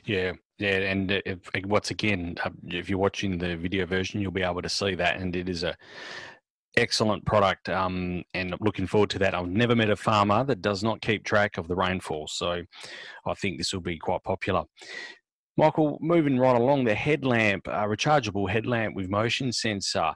Yeah, 0.05 0.33
yeah, 0.59 0.91
and 0.91 1.11
if, 1.11 1.39
once 1.65 1.91
again, 1.91 2.37
if 2.69 2.89
you're 2.89 2.99
watching 2.99 3.39
the 3.39 3.57
video 3.57 3.85
version, 3.85 4.21
you'll 4.21 4.31
be 4.31 4.43
able 4.43 4.63
to 4.63 4.69
see 4.69 4.95
that, 4.95 5.17
and 5.17 5.35
it 5.35 5.49
is 5.49 5.65
a 5.65 5.77
excellent 6.77 7.25
product. 7.25 7.69
Um, 7.69 8.23
and 8.35 8.55
looking 8.61 8.87
forward 8.87 9.11
to 9.11 9.19
that. 9.21 9.35
I've 9.35 9.49
never 9.49 9.75
met 9.75 9.91
a 9.91 9.97
farmer 9.97 10.45
that 10.45 10.63
does 10.63 10.83
not 10.83 11.01
keep 11.01 11.25
track 11.25 11.59
of 11.59 11.69
the 11.69 11.77
rainfall, 11.77 12.29
so 12.29 12.63
I 13.27 13.35
think 13.35 13.59
this 13.59 13.73
will 13.73 13.81
be 13.81 13.99
quite 13.99 14.23
popular. 14.23 14.65
Michael, 15.57 15.99
moving 16.03 16.39
right 16.39 16.57
along, 16.57 16.85
the 16.85 16.95
headlamp, 16.95 17.67
a 17.67 17.87
rechargeable 17.87 18.51
headlamp 18.51 18.95
with 18.95 19.09
motion 19.09 19.53
sensor 19.53 20.13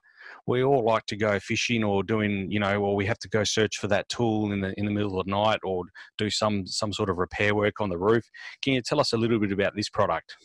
we 0.47 0.63
all 0.63 0.85
like 0.85 1.07
to 1.07 1.17
go 1.17 1.39
fishing 1.39 1.85
or 1.85 2.03
doing, 2.03 2.51
you 2.51 2.61
know, 2.61 2.81
or 2.83 2.97
we 2.97 3.07
have 3.07 3.19
to 3.21 3.29
go 3.29 3.45
search 3.45 3.79
for 3.79 3.89
that 3.89 4.09
tool 4.09 4.53
in 4.53 4.61
the 4.61 4.73
in 4.79 4.85
the 4.85 4.91
middle 4.91 5.19
of 5.19 5.27
the 5.27 5.31
night 5.31 5.61
or 5.65 5.85
do 6.19 6.31
some 6.31 6.67
some 6.67 6.93
sort 6.93 7.11
of 7.11 7.19
repair 7.19 7.55
work 7.55 7.81
on 7.81 7.89
the 7.89 7.99
roof. 7.99 8.25
Can 8.63 8.75
you 8.75 8.83
tell 8.83 9.01
us 9.01 9.13
a 9.13 9.17
little 9.17 9.39
bit 9.39 9.53
about 9.53 9.75
this 9.77 9.89
product? 9.89 10.37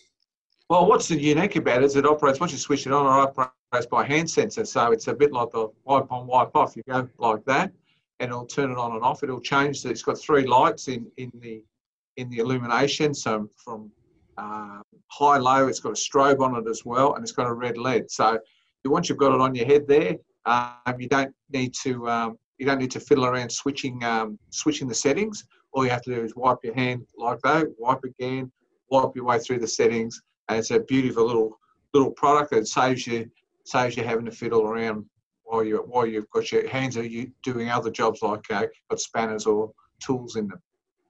Well, 0.67 0.87
what's 0.87 1.11
unique 1.11 1.57
about 1.57 1.83
it 1.83 1.85
is 1.85 1.95
it 1.95 2.07
operates 2.07 2.39
once 2.39 2.51
you 2.51 2.57
switch 2.57 2.87
it 2.87 2.91
on, 2.93 3.05
it 3.05 3.37
operates 3.37 3.85
by 3.85 4.03
hand 4.03 4.27
sensor. 4.29 4.65
So 4.65 4.91
it's 4.91 5.07
a 5.07 5.13
bit 5.13 5.31
like 5.31 5.51
the 5.51 5.67
wipe 5.83 6.11
on, 6.11 6.25
wipe 6.25 6.55
off. 6.55 6.75
You 6.75 6.81
go 6.89 7.07
like 7.19 7.45
that, 7.45 7.71
and 8.19 8.31
it'll 8.31 8.47
turn 8.47 8.71
it 8.71 8.77
on 8.77 8.93
and 8.93 9.03
off. 9.03 9.21
It'll 9.21 9.41
change. 9.41 9.85
It's 9.85 10.01
got 10.01 10.19
three 10.19 10.47
lights 10.47 10.87
in 10.87 11.05
in 11.17 11.31
the 11.39 11.63
in 12.17 12.29
the 12.31 12.39
illumination. 12.39 13.13
So 13.13 13.47
from 13.55 13.91
uh, 14.39 14.79
high 15.07 15.37
low, 15.37 15.67
it's 15.67 15.79
got 15.79 15.89
a 15.89 15.93
strobe 15.93 16.39
on 16.39 16.55
it 16.55 16.67
as 16.67 16.83
well, 16.83 17.13
and 17.13 17.23
it's 17.23 17.31
got 17.31 17.45
a 17.45 17.53
red 17.53 17.77
LED. 17.77 18.09
So 18.09 18.39
once 18.85 19.07
you've 19.07 19.19
got 19.19 19.35
it 19.35 19.41
on 19.41 19.53
your 19.53 19.67
head 19.67 19.87
there, 19.87 20.15
um, 20.45 20.95
you 20.97 21.07
don't 21.07 21.33
need 21.51 21.75
to 21.83 22.09
um, 22.09 22.39
you 22.57 22.65
don't 22.65 22.79
need 22.79 22.91
to 22.91 22.99
fiddle 22.99 23.25
around 23.25 23.51
switching 23.51 24.03
um, 24.03 24.39
switching 24.49 24.87
the 24.87 24.95
settings. 24.95 25.45
All 25.73 25.83
you 25.83 25.91
have 25.91 26.01
to 26.03 26.15
do 26.15 26.23
is 26.23 26.35
wipe 26.35 26.63
your 26.63 26.73
hand 26.73 27.05
like 27.17 27.39
that, 27.43 27.67
wipe 27.77 28.03
again, 28.03 28.51
wipe 28.89 29.15
your 29.15 29.25
way 29.25 29.37
through 29.37 29.59
the 29.59 29.67
settings, 29.67 30.21
and 30.49 30.59
it's 30.59 30.71
a 30.71 30.79
beautiful 30.79 31.25
little 31.25 31.59
little 31.93 32.11
product 32.11 32.51
that 32.51 32.67
saves 32.67 33.07
you 33.07 33.29
saves 33.63 33.97
you 33.97 34.03
having 34.03 34.25
to 34.25 34.31
fiddle 34.31 34.63
around 34.63 35.05
while 35.43 35.63
you 35.63 35.77
while 35.87 36.05
you've 36.05 36.29
got 36.29 36.51
your 36.51 36.67
hands 36.67 36.97
are 36.97 37.05
you 37.05 37.31
doing 37.43 37.69
other 37.69 37.91
jobs 37.91 38.21
like 38.21 38.49
uh, 38.51 38.65
got 38.89 38.99
spanners 38.99 39.45
or 39.45 39.71
tools 39.99 40.35
in 40.35 40.47
them. 40.47 40.61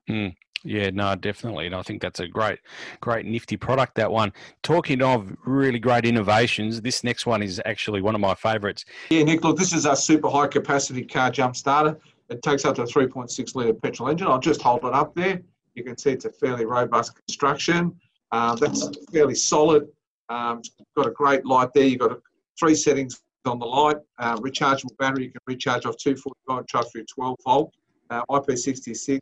Mm. 0.08 0.36
Yeah, 0.64 0.90
no, 0.90 1.14
definitely. 1.14 1.66
And 1.66 1.74
I 1.74 1.82
think 1.82 2.02
that's 2.02 2.18
a 2.18 2.26
great, 2.26 2.58
great 3.00 3.24
nifty 3.24 3.56
product, 3.56 3.94
that 3.96 4.10
one. 4.10 4.32
Talking 4.62 5.00
of 5.00 5.36
really 5.44 5.78
great 5.78 6.04
innovations, 6.04 6.80
this 6.80 7.04
next 7.04 7.24
one 7.24 7.42
is 7.42 7.60
actually 7.64 8.00
one 8.00 8.14
of 8.14 8.20
my 8.20 8.34
favourites. 8.34 8.84
Yeah, 9.10 9.22
Nick, 9.22 9.44
look, 9.44 9.56
this 9.56 9.72
is 9.72 9.86
a 9.86 9.94
super 9.94 10.28
high 10.28 10.48
capacity 10.48 11.04
car 11.04 11.30
jump 11.30 11.54
starter. 11.54 11.98
It 12.30 12.42
takes 12.42 12.64
up 12.64 12.74
to 12.76 12.82
a 12.82 12.86
3.6 12.86 13.54
litre 13.54 13.74
petrol 13.74 14.08
engine. 14.08 14.26
I'll 14.26 14.40
just 14.40 14.60
hold 14.60 14.84
it 14.84 14.92
up 14.92 15.14
there. 15.14 15.40
You 15.74 15.84
can 15.84 15.96
see 15.96 16.10
it's 16.10 16.24
a 16.24 16.32
fairly 16.32 16.64
robust 16.64 17.14
construction. 17.14 17.94
Um, 18.32 18.56
that's 18.56 18.88
fairly 19.12 19.34
solid. 19.34 19.88
Um, 20.28 20.58
it's 20.58 20.70
got 20.96 21.06
a 21.06 21.10
great 21.10 21.46
light 21.46 21.70
there. 21.74 21.84
You've 21.84 22.00
got 22.00 22.18
three 22.58 22.74
settings 22.74 23.20
on 23.44 23.58
the 23.58 23.66
light. 23.66 23.96
Uh, 24.18 24.36
rechargeable 24.38 24.96
battery. 24.98 25.24
You 25.24 25.30
can 25.30 25.40
recharge 25.46 25.86
off 25.86 25.96
245, 25.96 26.66
charge 26.66 26.86
through 26.92 27.04
12 27.04 27.36
volt. 27.44 27.74
Uh, 28.10 28.22
IP66 28.30 29.20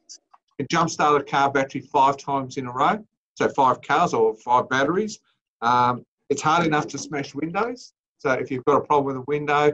can 0.59 0.67
jumpstart 0.69 1.21
a 1.21 1.25
car 1.25 1.51
battery 1.51 1.81
five 1.81 2.17
times 2.17 2.57
in 2.57 2.67
a 2.67 2.73
row, 2.73 3.05
so 3.35 3.49
five 3.49 3.81
cars 3.83 4.15
or 4.15 4.35
five 4.37 4.69
batteries. 4.69 5.21
Um, 5.63 6.05
it's 6.31 6.43
hard 6.43 6.67
enough 6.67 6.87
to 6.89 6.99
smash 6.99 7.35
windows. 7.35 7.93
So 8.19 8.31
if 8.33 8.51
you've 8.51 8.65
got 8.65 8.77
a 8.77 8.81
problem 8.81 9.07
with 9.07 9.17
a 9.17 9.25
window, 9.27 9.73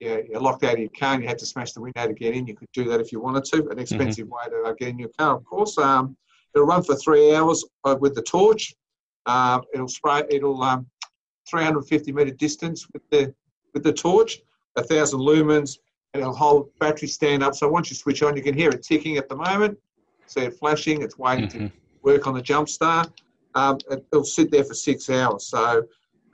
you're 0.00 0.40
locked 0.40 0.64
out 0.64 0.74
of 0.74 0.78
your 0.78 0.88
car 0.98 1.14
and 1.14 1.22
you 1.22 1.28
had 1.28 1.38
to 1.38 1.46
smash 1.46 1.72
the 1.72 1.80
window 1.80 2.06
to 2.06 2.14
get 2.14 2.34
in, 2.34 2.46
you 2.46 2.54
could 2.54 2.68
do 2.72 2.84
that 2.84 3.00
if 3.00 3.12
you 3.12 3.20
wanted 3.20 3.44
to. 3.44 3.56
An 3.56 3.62
mm-hmm. 3.64 3.78
expensive 3.80 4.26
mm-hmm. 4.26 4.52
way 4.52 4.64
to 4.64 4.74
get 4.78 4.88
in 4.88 4.98
your 4.98 5.10
car, 5.18 5.36
of 5.36 5.44
course. 5.44 5.76
Um, 5.76 6.16
it'll 6.54 6.66
run 6.66 6.82
for 6.82 6.96
three 6.96 7.34
hours 7.34 7.64
uh, 7.84 7.96
with 8.00 8.14
the 8.14 8.22
torch. 8.22 8.74
Um, 9.26 9.62
it'll 9.74 9.88
spray. 9.88 10.22
It'll 10.30 10.62
um, 10.62 10.86
350 11.48 12.12
meter 12.12 12.30
distance 12.30 12.86
with 12.92 13.02
the 13.10 13.34
with 13.74 13.82
the 13.82 13.92
torch, 13.92 14.38
a 14.76 14.82
thousand 14.82 15.20
lumens, 15.20 15.78
and 16.14 16.22
it'll 16.22 16.34
hold 16.34 16.70
battery 16.78 17.08
stand 17.08 17.42
up. 17.42 17.54
So 17.54 17.68
once 17.68 17.90
you 17.90 17.96
switch 17.96 18.22
on, 18.22 18.36
you 18.36 18.42
can 18.42 18.54
hear 18.54 18.70
it 18.70 18.82
ticking 18.82 19.16
at 19.16 19.28
the 19.28 19.36
moment. 19.36 19.78
See 20.26 20.40
it 20.40 20.54
flashing. 20.58 21.02
It's 21.02 21.18
waiting 21.18 21.48
mm-hmm. 21.48 21.66
to 21.66 21.72
work 22.02 22.26
on 22.26 22.34
the 22.34 22.42
jump 22.42 22.68
start. 22.68 23.10
Um, 23.54 23.78
it'll 23.88 24.24
sit 24.24 24.50
there 24.50 24.64
for 24.64 24.74
six 24.74 25.10
hours. 25.10 25.46
So 25.46 25.84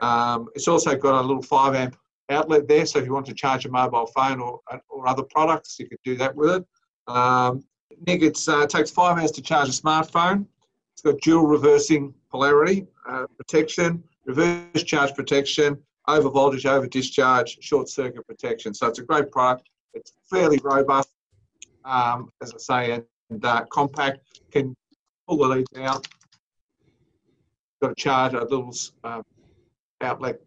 um, 0.00 0.48
it's 0.54 0.68
also 0.68 0.96
got 0.96 1.20
a 1.22 1.26
little 1.26 1.42
five 1.42 1.74
amp 1.74 1.96
outlet 2.30 2.68
there. 2.68 2.86
So 2.86 2.98
if 2.98 3.06
you 3.06 3.12
want 3.12 3.26
to 3.26 3.34
charge 3.34 3.64
a 3.66 3.70
mobile 3.70 4.06
phone 4.06 4.40
or, 4.40 4.60
or 4.88 5.08
other 5.08 5.22
products, 5.22 5.78
you 5.78 5.88
could 5.88 5.98
do 6.04 6.16
that 6.16 6.34
with 6.34 6.50
it. 6.50 6.64
Um, 7.08 7.64
Nick, 8.06 8.22
it 8.22 8.38
uh, 8.48 8.66
takes 8.66 8.90
five 8.90 9.18
hours 9.18 9.30
to 9.32 9.42
charge 9.42 9.68
a 9.68 9.72
smartphone. 9.72 10.46
It's 10.92 11.02
got 11.02 11.20
dual 11.20 11.46
reversing 11.46 12.14
polarity 12.30 12.86
uh, 13.08 13.26
protection, 13.36 14.02
reverse 14.24 14.82
charge 14.82 15.14
protection, 15.14 15.78
over 16.08 16.28
voltage, 16.28 16.66
over 16.66 16.86
discharge, 16.86 17.58
short 17.60 17.88
circuit 17.88 18.26
protection. 18.26 18.74
So 18.74 18.86
it's 18.86 18.98
a 18.98 19.02
great 19.02 19.30
product. 19.30 19.68
It's 19.94 20.12
fairly 20.30 20.58
robust, 20.62 21.10
um, 21.84 22.30
as 22.42 22.52
I 22.52 22.58
say, 22.58 23.02
and 23.30 23.44
uh, 23.44 23.64
compact. 23.70 24.20
Can 24.50 24.74
pull 25.26 25.38
the 25.38 25.48
leads 25.48 25.68
out. 25.78 26.06
Got 27.82 27.92
a 27.92 27.94
charger, 27.94 28.38
a 28.38 28.44
little 28.44 28.74
uh, 29.04 29.22
outlet 30.00 30.40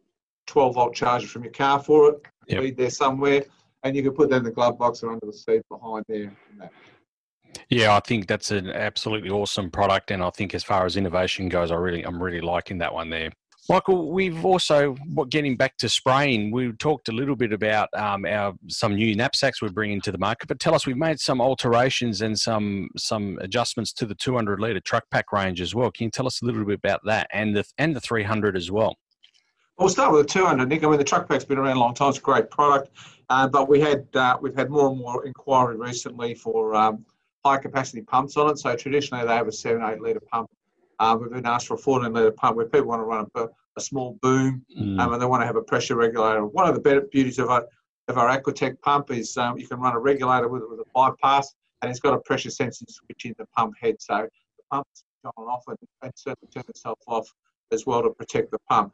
12 0.48 0.74
volt 0.74 0.96
charger 0.96 1.27
from 1.27 1.44
your 1.44 1.53
car 1.53 1.79
for 1.79 2.10
it. 2.10 2.22
Yep. 2.48 2.62
Lead 2.62 2.77
there 2.77 2.89
somewhere, 2.89 3.44
and 3.84 3.96
you 3.96 4.01
can 4.01 4.13
put 4.13 4.29
that 4.29 4.38
in 4.38 4.44
the 4.44 4.51
glove 4.51 4.79
box 4.79 5.03
or 5.03 5.12
under 5.12 5.25
the 5.25 5.34
seat 5.34 5.62
behind 5.70 6.06
there. 6.08 6.36
Yeah, 7.70 7.96
I 7.96 8.00
think 8.00 8.27
that's 8.27 8.51
an 8.51 8.70
absolutely 8.70 9.29
awesome 9.29 9.70
product, 9.70 10.12
and 10.12 10.24
I 10.24 10.29
think 10.32 10.56
as 10.56 10.63
far 10.63 10.86
as 10.86 10.98
innovation 10.98 11.50
goes, 11.50 11.72
I 11.72 11.75
really, 11.75 12.03
I'm 12.03 12.22
really 12.22 12.41
liking 12.41 12.79
that 12.79 12.94
one 12.94 13.10
there. 13.10 13.32
Michael, 13.70 14.12
we've 14.12 14.44
also 14.44 14.96
getting 15.29 15.56
back 15.56 15.77
to 15.77 15.88
spraying. 15.88 16.50
We 16.50 16.72
talked 16.72 17.08
a 17.08 17.12
little 17.12 17.36
bit 17.36 17.53
about 17.53 17.88
um, 17.94 18.25
our 18.25 18.53
some 18.68 18.96
new 18.96 19.15
knapsacks 19.15 19.62
we're 19.62 19.70
bringing 19.70 20.01
to 20.01 20.12
the 20.12 20.18
market, 20.18 20.48
but 20.48 20.60
tell 20.60 20.74
us, 20.74 20.88
we've 20.88 20.98
made 20.98 21.20
some 21.20 21.39
alterations 21.39 22.22
and 22.22 22.38
some 22.38 22.89
some 22.98 23.38
adjustments 23.41 23.94
to 23.94 24.08
the 24.08 24.15
200 24.15 24.60
liter 24.60 24.79
truck 24.79 25.03
pack 25.12 25.32
range 25.32 25.62
as 25.62 25.75
well. 25.75 25.91
Can 25.91 26.06
you 26.06 26.12
tell 26.12 26.25
us 26.25 26.41
a 26.41 26.46
little 26.46 26.65
bit 26.65 26.79
about 26.79 27.01
that 27.06 27.27
and 27.32 27.56
the 27.56 27.63
and 27.77 27.96
the 27.96 28.01
300 28.01 28.58
as 28.58 28.72
well? 28.72 28.96
We'll 29.77 29.89
start 29.89 30.13
with 30.13 30.27
the 30.27 30.34
200, 30.34 30.68
Nick. 30.68 30.84
I 30.84 30.88
mean, 30.88 30.98
the 30.98 31.03
truck 31.03 31.29
pack's 31.29 31.46
been 31.46 31.60
around 31.60 31.77
a 31.77 31.79
long 31.79 31.94
time. 31.94 32.10
It's 32.10 32.18
a 32.18 32.22
great 32.22 32.50
product, 32.50 32.89
uh, 33.29 33.48
but 33.48 33.70
we 33.70 33.79
had 33.79 34.08
uh, 34.15 34.36
we've 34.41 34.56
had 34.56 34.72
more 34.72 34.89
and 34.89 34.98
more 34.98 35.27
inquiry 35.27 35.77
recently 35.77 36.34
for 36.34 36.74
um, 36.74 37.06
high 37.46 37.58
capacity 37.58 38.01
pumps 38.01 38.38
on 38.38 38.50
it. 38.51 38.60
So 38.60 38.75
traditionally 38.75 39.25
they 39.25 39.34
have 39.34 39.48
a 39.48 39.51
seven, 39.51 39.84
eight 39.84 40.01
litre 40.01 40.22
pump. 40.31 40.50
Um, 41.00 41.22
we've 41.22 41.31
been 41.31 41.46
asked 41.46 41.67
for 41.67 41.75
a 41.75 41.77
14 41.77 42.12
litre 42.12 42.31
pump 42.31 42.58
where 42.58 42.65
people 42.65 42.88
want 42.88 43.01
to 43.01 43.05
run 43.05 43.25
a, 43.36 43.48
a 43.77 43.81
small 43.81 44.17
boom 44.22 44.65
mm. 44.77 45.00
um, 45.00 45.13
and 45.13 45.22
they 45.22 45.25
want 45.25 45.41
to 45.41 45.48
have 45.48 45.55
a 45.55 45.62
pressure 45.62 45.96
regulator. 45.96 46.46
One 46.46 46.67
of 46.67 46.75
the 46.75 46.81
better 46.81 47.01
beauties 47.01 47.39
of 47.39 47.50
our, 47.50 47.65
of 48.08 48.17
our 48.17 48.38
Aquatech 48.38 48.81
pump 48.81 49.12
is 49.12 49.38
um, 49.38 49.58
you 49.58 49.67
can 49.67 49.79
run 49.79 49.96
a 49.96 50.00
regulator 50.00 50.48
with 50.48 50.63
it 50.63 50.69
with 50.69 50.79
a 50.79 50.86
bypass 50.93 51.53
and 51.81 51.89
it's 51.89 52.00
got 52.00 52.13
a 52.13 52.19
pressure 52.19 52.50
sensing 52.50 52.88
switch 52.89 53.25
in 53.25 53.34
the 53.38 53.46
pump 53.55 53.75
head. 53.79 53.96
So 54.00 54.27
the 54.58 54.63
pump's 54.72 55.03
on 55.24 55.31
and 55.38 55.48
off 55.48 55.63
and, 55.67 55.77
and 56.01 56.12
certainly 56.15 56.51
turn 56.53 56.63
itself 56.67 57.00
off 57.08 57.27
as 57.72 57.86
well 57.86 58.01
to 58.03 58.10
protect 58.10 58.51
the 58.51 58.60
pump. 58.69 58.93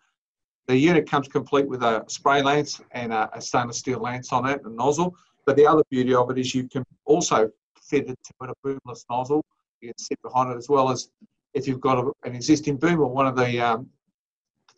The 0.68 0.78
unit 0.78 1.10
comes 1.10 1.28
complete 1.28 1.68
with 1.68 1.84
a 1.84 2.04
spray 2.08 2.42
lance 2.42 2.82
and 2.92 3.14
a, 3.14 3.30
a 3.34 3.42
stainless 3.42 3.78
steel 3.78 4.00
lance 4.00 4.32
on 4.34 4.48
it, 4.48 4.62
a 4.66 4.70
nozzle. 4.70 5.16
But 5.46 5.56
the 5.56 5.68
other 5.68 5.84
beauty 5.92 6.14
of 6.14 6.30
it 6.32 6.40
is 6.40 6.56
you 6.56 6.68
can 6.68 6.84
also 7.06 7.52
fitted 7.90 8.16
to 8.24 8.34
a 8.42 8.54
boomless 8.66 9.06
nozzle. 9.10 9.44
You 9.82 9.90
can 9.90 9.98
sit 9.98 10.22
behind 10.22 10.52
it 10.52 10.58
as 10.58 10.70
well 10.70 10.90
as 10.90 11.10
if 11.54 11.68
you've 11.68 11.82
got 11.82 11.98
a, 11.98 12.12
an 12.24 12.36
existing 12.36 12.78
boom 12.78 13.00
or 13.00 13.08
one 13.08 13.28
of 13.28 13.36
the 13.36 13.60
um, 13.60 13.90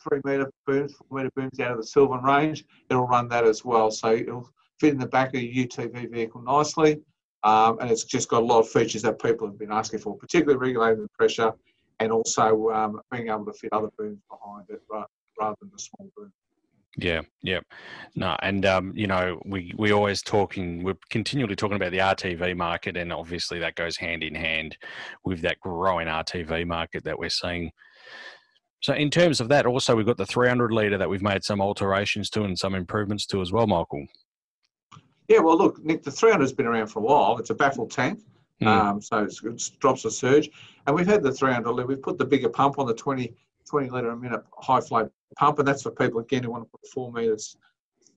three 0.02 0.22
metre 0.24 0.52
booms, 0.66 0.94
four 0.94 1.18
metre 1.18 1.32
booms 1.36 1.60
out 1.60 1.72
of 1.72 1.78
the 1.78 1.84
Sylvan 1.84 2.22
range, 2.24 2.66
it'll 2.90 3.08
run 3.08 3.28
that 3.30 3.46
as 3.46 3.66
well. 3.66 3.92
So 3.92 4.14
it'll 4.14 4.50
fit 4.80 4.94
in 4.94 5.00
the 5.00 5.08
back 5.08 5.34
of 5.34 5.42
your 5.42 5.66
UTV 5.66 6.12
vehicle 6.12 6.42
nicely. 6.42 7.02
Um, 7.44 7.80
and 7.80 7.90
it's 7.90 8.04
just 8.04 8.30
got 8.30 8.44
a 8.44 8.46
lot 8.46 8.60
of 8.60 8.70
features 8.70 9.04
that 9.04 9.22
people 9.22 9.48
have 9.48 9.60
been 9.60 9.72
asking 9.72 10.00
for, 10.00 10.18
particularly 10.18 10.60
regulating 10.60 11.04
the 11.04 11.10
pressure 11.10 11.54
and 12.00 12.12
also 12.12 12.70
um, 12.70 13.02
being 13.12 13.30
able 13.30 13.46
to 13.46 13.54
fit 13.54 13.70
other 13.72 13.90
booms 13.98 14.20
behind 14.30 14.66
it 14.70 14.82
rather 14.90 15.56
than 15.62 15.70
the 15.72 15.80
small 15.80 16.10
boom. 16.16 16.32
Yeah, 17.00 17.22
yeah, 17.44 17.60
no, 18.16 18.36
and 18.42 18.66
um, 18.66 18.92
you 18.96 19.06
know, 19.06 19.40
we 19.46 19.72
we 19.78 19.92
always 19.92 20.24
talking, 20.24 20.84
we're 20.84 20.98
continually 21.12 21.56
talking 21.56 21.76
about 21.76 21.92
the 21.92 22.00
RTV 22.00 22.58
market, 22.58 22.98
and 22.98 23.14
obviously 23.14 23.60
that 23.60 23.76
goes 23.76 23.98
hand 23.98 24.24
in 24.24 24.34
hand 24.34 24.76
with 25.24 25.42
that 25.42 25.60
growing 25.60 26.08
RTV 26.08 26.66
market 26.66 27.04
that 27.04 27.20
we're 27.20 27.30
seeing. 27.30 27.72
So, 28.82 28.94
in 28.94 29.12
terms 29.12 29.40
of 29.40 29.48
that, 29.50 29.68
also 29.68 29.96
we've 29.96 30.08
got 30.08 30.18
the 30.18 30.26
300 30.26 30.72
liter 30.72 30.98
that 30.98 31.08
we've 31.08 31.22
made 31.22 31.44
some 31.44 31.62
alterations 31.62 32.32
to 32.32 32.44
and 32.44 32.58
some 32.58 32.74
improvements 32.74 33.28
to 33.28 33.42
as 33.42 33.52
well, 33.52 33.68
Michael. 33.68 34.08
Yeah, 35.28 35.40
well, 35.40 35.58
look, 35.58 35.84
Nick, 35.86 36.02
the 36.02 36.12
300 36.12 36.42
has 36.42 36.54
been 36.54 36.66
around 36.66 36.88
for 36.88 37.00
a 37.00 37.04
while. 37.04 37.38
It's 37.38 37.52
a 37.52 37.56
baffle 37.56 37.88
tank, 37.88 38.22
mm. 38.60 38.66
um, 38.66 39.02
so 39.02 39.20
it 39.24 39.72
drops 39.80 40.04
a 40.06 40.10
surge, 40.10 40.50
and 40.88 40.96
we've 40.96 41.06
had 41.06 41.22
the 41.22 41.32
300 41.32 41.70
liter. 41.72 41.86
We've 41.86 42.02
put 42.02 42.18
the 42.18 42.26
bigger 42.26 42.50
pump 42.50 42.80
on 42.80 42.88
the 42.88 42.96
20 42.96 43.36
20 43.68 43.90
litre 43.90 44.10
a 44.10 44.18
minute 44.18 44.44
high 44.58 44.82
flow 44.82 45.10
pump, 45.38 45.60
and 45.60 45.68
that's 45.68 45.84
for 45.84 45.92
people 45.92 46.20
again 46.20 46.44
who 46.44 46.52
want 46.52 46.64
to 46.64 46.70
put 46.70 46.88
four 46.90 47.12
metres, 47.12 47.58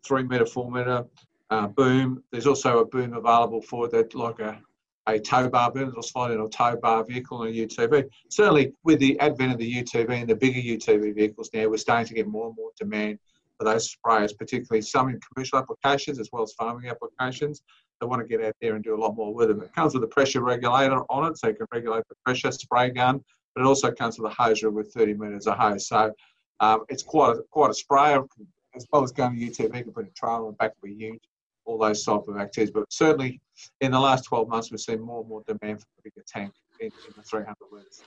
three 0.05 0.23
metre, 0.23 0.47
four 0.47 0.71
metre 0.71 1.05
uh, 1.51 1.67
boom. 1.67 2.23
There's 2.31 2.47
also 2.47 2.79
a 2.79 2.87
boom 2.87 3.13
available 3.15 3.61
for 3.63 3.89
that, 3.89 4.15
like 4.15 4.39
a, 4.39 4.61
a 5.07 5.19
tow 5.19 5.49
bar 5.49 5.71
boom 5.73 5.89
that'll 5.89 6.03
slide 6.03 6.31
in 6.31 6.41
a 6.41 6.49
tow 6.49 6.77
bar 6.77 7.05
vehicle 7.05 7.43
and 7.43 7.55
a 7.55 7.67
UTV. 7.67 8.05
Certainly, 8.29 8.73
with 8.85 9.01
the 9.01 9.19
advent 9.21 9.53
of 9.53 9.59
the 9.59 9.83
UTV 9.83 10.11
and 10.11 10.29
the 10.29 10.37
bigger 10.37 10.61
UTV 10.61 11.15
vehicles 11.15 11.51
now, 11.53 11.69
we're 11.69 11.77
starting 11.77 12.07
to 12.07 12.15
get 12.15 12.29
more 12.29 12.47
and 12.49 12.57
more 12.57 12.71
demand 12.79 13.19
for 13.59 13.65
those 13.65 13.95
sprayers, 13.95 14.37
particularly 14.37 14.81
some 14.81 15.11
in 15.11 15.21
commercial 15.21 15.59
applications 15.59 16.19
as 16.19 16.31
well 16.33 16.43
as 16.43 16.53
farming 16.55 16.89
applications. 16.89 17.63
They 18.01 18.07
want 18.07 18.23
to 18.23 18.29
get 18.29 18.43
out 18.43 18.55
there 18.63 18.75
and 18.75 18.83
do 18.83 18.95
a 18.95 18.97
lot 18.97 19.15
more 19.15 19.35
with 19.35 19.49
them. 19.49 19.61
It 19.61 19.75
comes 19.75 19.93
with 19.93 20.03
a 20.03 20.07
pressure 20.07 20.43
regulator 20.43 21.03
on 21.11 21.31
it, 21.31 21.37
so 21.37 21.49
you 21.49 21.55
can 21.55 21.67
regulate 21.71 22.05
the 22.09 22.15
pressure, 22.25 22.51
spray 22.51 22.91
gun, 22.91 23.23
but 23.61 23.67
it 23.67 23.69
also 23.69 23.93
comes 23.93 24.19
with 24.19 24.33
a 24.33 24.35
hose 24.35 24.63
with 24.63 24.91
30 24.95 25.15
metres 25.15 25.47
of 25.47 25.59
hose. 25.59 25.87
So 25.87 26.15
um, 26.61 26.85
it's 26.89 27.03
quite 27.03 27.37
a, 27.37 27.43
quite 27.51 27.71
a 27.71 27.75
sprayer, 27.75 28.23
as 28.75 28.87
well 28.91 29.03
as 29.03 29.13
going 29.13 29.39
to 29.39 29.47
UTV, 29.47 29.71
can 29.83 29.93
put 29.93 30.07
a 30.07 30.11
trailer 30.13 30.47
on 30.47 30.53
the 30.53 30.53
back 30.53 30.71
of 30.71 30.89
a 30.89 30.91
ute, 30.91 31.21
all 31.67 31.77
those 31.77 32.03
type 32.03 32.23
of 32.27 32.39
activities. 32.39 32.73
But 32.73 32.91
certainly 32.91 33.39
in 33.83 33.91
the 33.91 34.01
last 34.01 34.25
12 34.25 34.49
months, 34.49 34.71
we've 34.71 34.81
seen 34.81 35.03
more 35.03 35.21
and 35.21 35.29
more 35.29 35.43
demand 35.47 35.81
for 35.81 35.87
a 35.99 36.03
bigger 36.05 36.25
tank 36.27 36.55
in, 36.81 36.87
in 36.87 37.13
the 37.15 37.23
300 37.23 37.55
litres. 37.71 38.01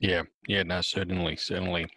Yeah, 0.00 0.22
yeah, 0.46 0.62
no, 0.62 0.80
certainly, 0.80 1.36
certainly. 1.36 1.88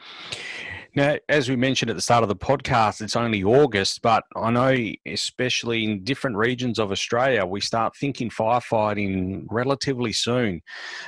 Now, 0.96 1.18
as 1.30 1.50
we 1.50 1.56
mentioned 1.56 1.90
at 1.90 1.96
the 1.96 2.02
start 2.02 2.24
of 2.24 2.30
the 2.30 2.36
podcast, 2.36 3.02
it's 3.02 3.16
only 3.16 3.44
August, 3.44 4.02
but 4.02 4.24
I 4.36 4.52
know, 4.52 4.76
especially 5.06 5.86
in 5.86 6.04
different 6.04 6.36
regions 6.36 6.80
of 6.80 6.92
Australia, 6.92 7.46
we 7.46 7.62
start 7.62 7.96
thinking 7.96 8.30
firefighting 8.30 9.46
relatively 9.50 10.12
soon. 10.12 10.62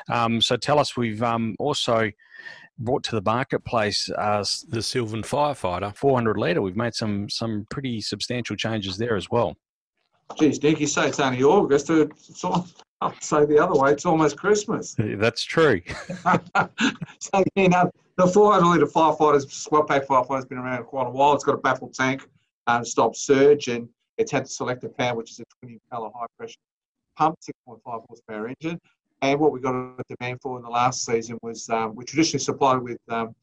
Um, 0.09 0.39
so, 0.39 0.55
tell 0.55 0.79
us, 0.79 0.95
we've 0.95 1.21
um, 1.21 1.55
also 1.59 2.11
brought 2.79 3.03
to 3.03 3.15
the 3.15 3.21
marketplace 3.21 4.09
uh, 4.17 4.43
the 4.69 4.81
Sylvan 4.81 5.21
Firefighter 5.23 5.95
400 5.95 6.37
litre. 6.37 6.61
We've 6.61 6.75
made 6.75 6.95
some 6.95 7.29
some 7.29 7.67
pretty 7.69 8.01
substantial 8.01 8.55
changes 8.55 8.97
there 8.97 9.15
as 9.15 9.29
well. 9.29 9.55
Geez, 10.39 10.61
Nick, 10.63 10.79
you 10.79 10.87
say 10.87 11.07
it's 11.07 11.19
only 11.19 11.43
August. 11.43 11.89
It's 11.89 12.43
all, 12.43 12.67
I'll 13.15 13.15
say 13.19 13.45
the 13.45 13.59
other 13.59 13.79
way. 13.79 13.91
It's 13.91 14.05
almost 14.05 14.37
Christmas. 14.37 14.95
That's 14.97 15.43
true. 15.43 15.81
so 17.19 17.43
you 17.55 17.69
know, 17.69 17.91
the 18.17 18.27
400 18.27 18.65
litre 18.65 18.85
firefighters, 18.85 19.51
squad 19.51 19.83
pack 19.83 20.07
firefighter, 20.07 20.35
has 20.35 20.45
been 20.45 20.57
around 20.57 20.85
quite 20.85 21.07
a 21.07 21.09
while. 21.09 21.33
It's 21.33 21.43
got 21.43 21.55
a 21.55 21.57
baffle 21.57 21.89
tank, 21.89 22.27
um, 22.67 22.85
stop 22.85 23.15
surge, 23.15 23.67
and 23.67 23.89
it's 24.17 24.31
had 24.31 24.45
the 24.45 24.49
selector 24.49 24.87
power, 24.87 25.15
which 25.15 25.31
is 25.31 25.39
a 25.39 25.43
20 25.61 25.79
impeller 25.91 26.11
high 26.13 26.27
pressure 26.37 26.55
pump, 27.17 27.37
6.5 27.67 27.79
horsepower 28.07 28.47
engine. 28.47 28.79
And 29.21 29.39
what 29.39 29.51
we 29.51 29.59
got 29.59 29.75
a 29.75 29.95
demand 30.17 30.39
for 30.41 30.57
in 30.57 30.63
the 30.63 30.69
last 30.69 31.05
season 31.05 31.37
was 31.41 31.69
um, 31.69 31.95
we 31.95 32.03
traditionally 32.05 32.43
supplied 32.43 32.81
with 32.81 32.99
um, 33.09 33.35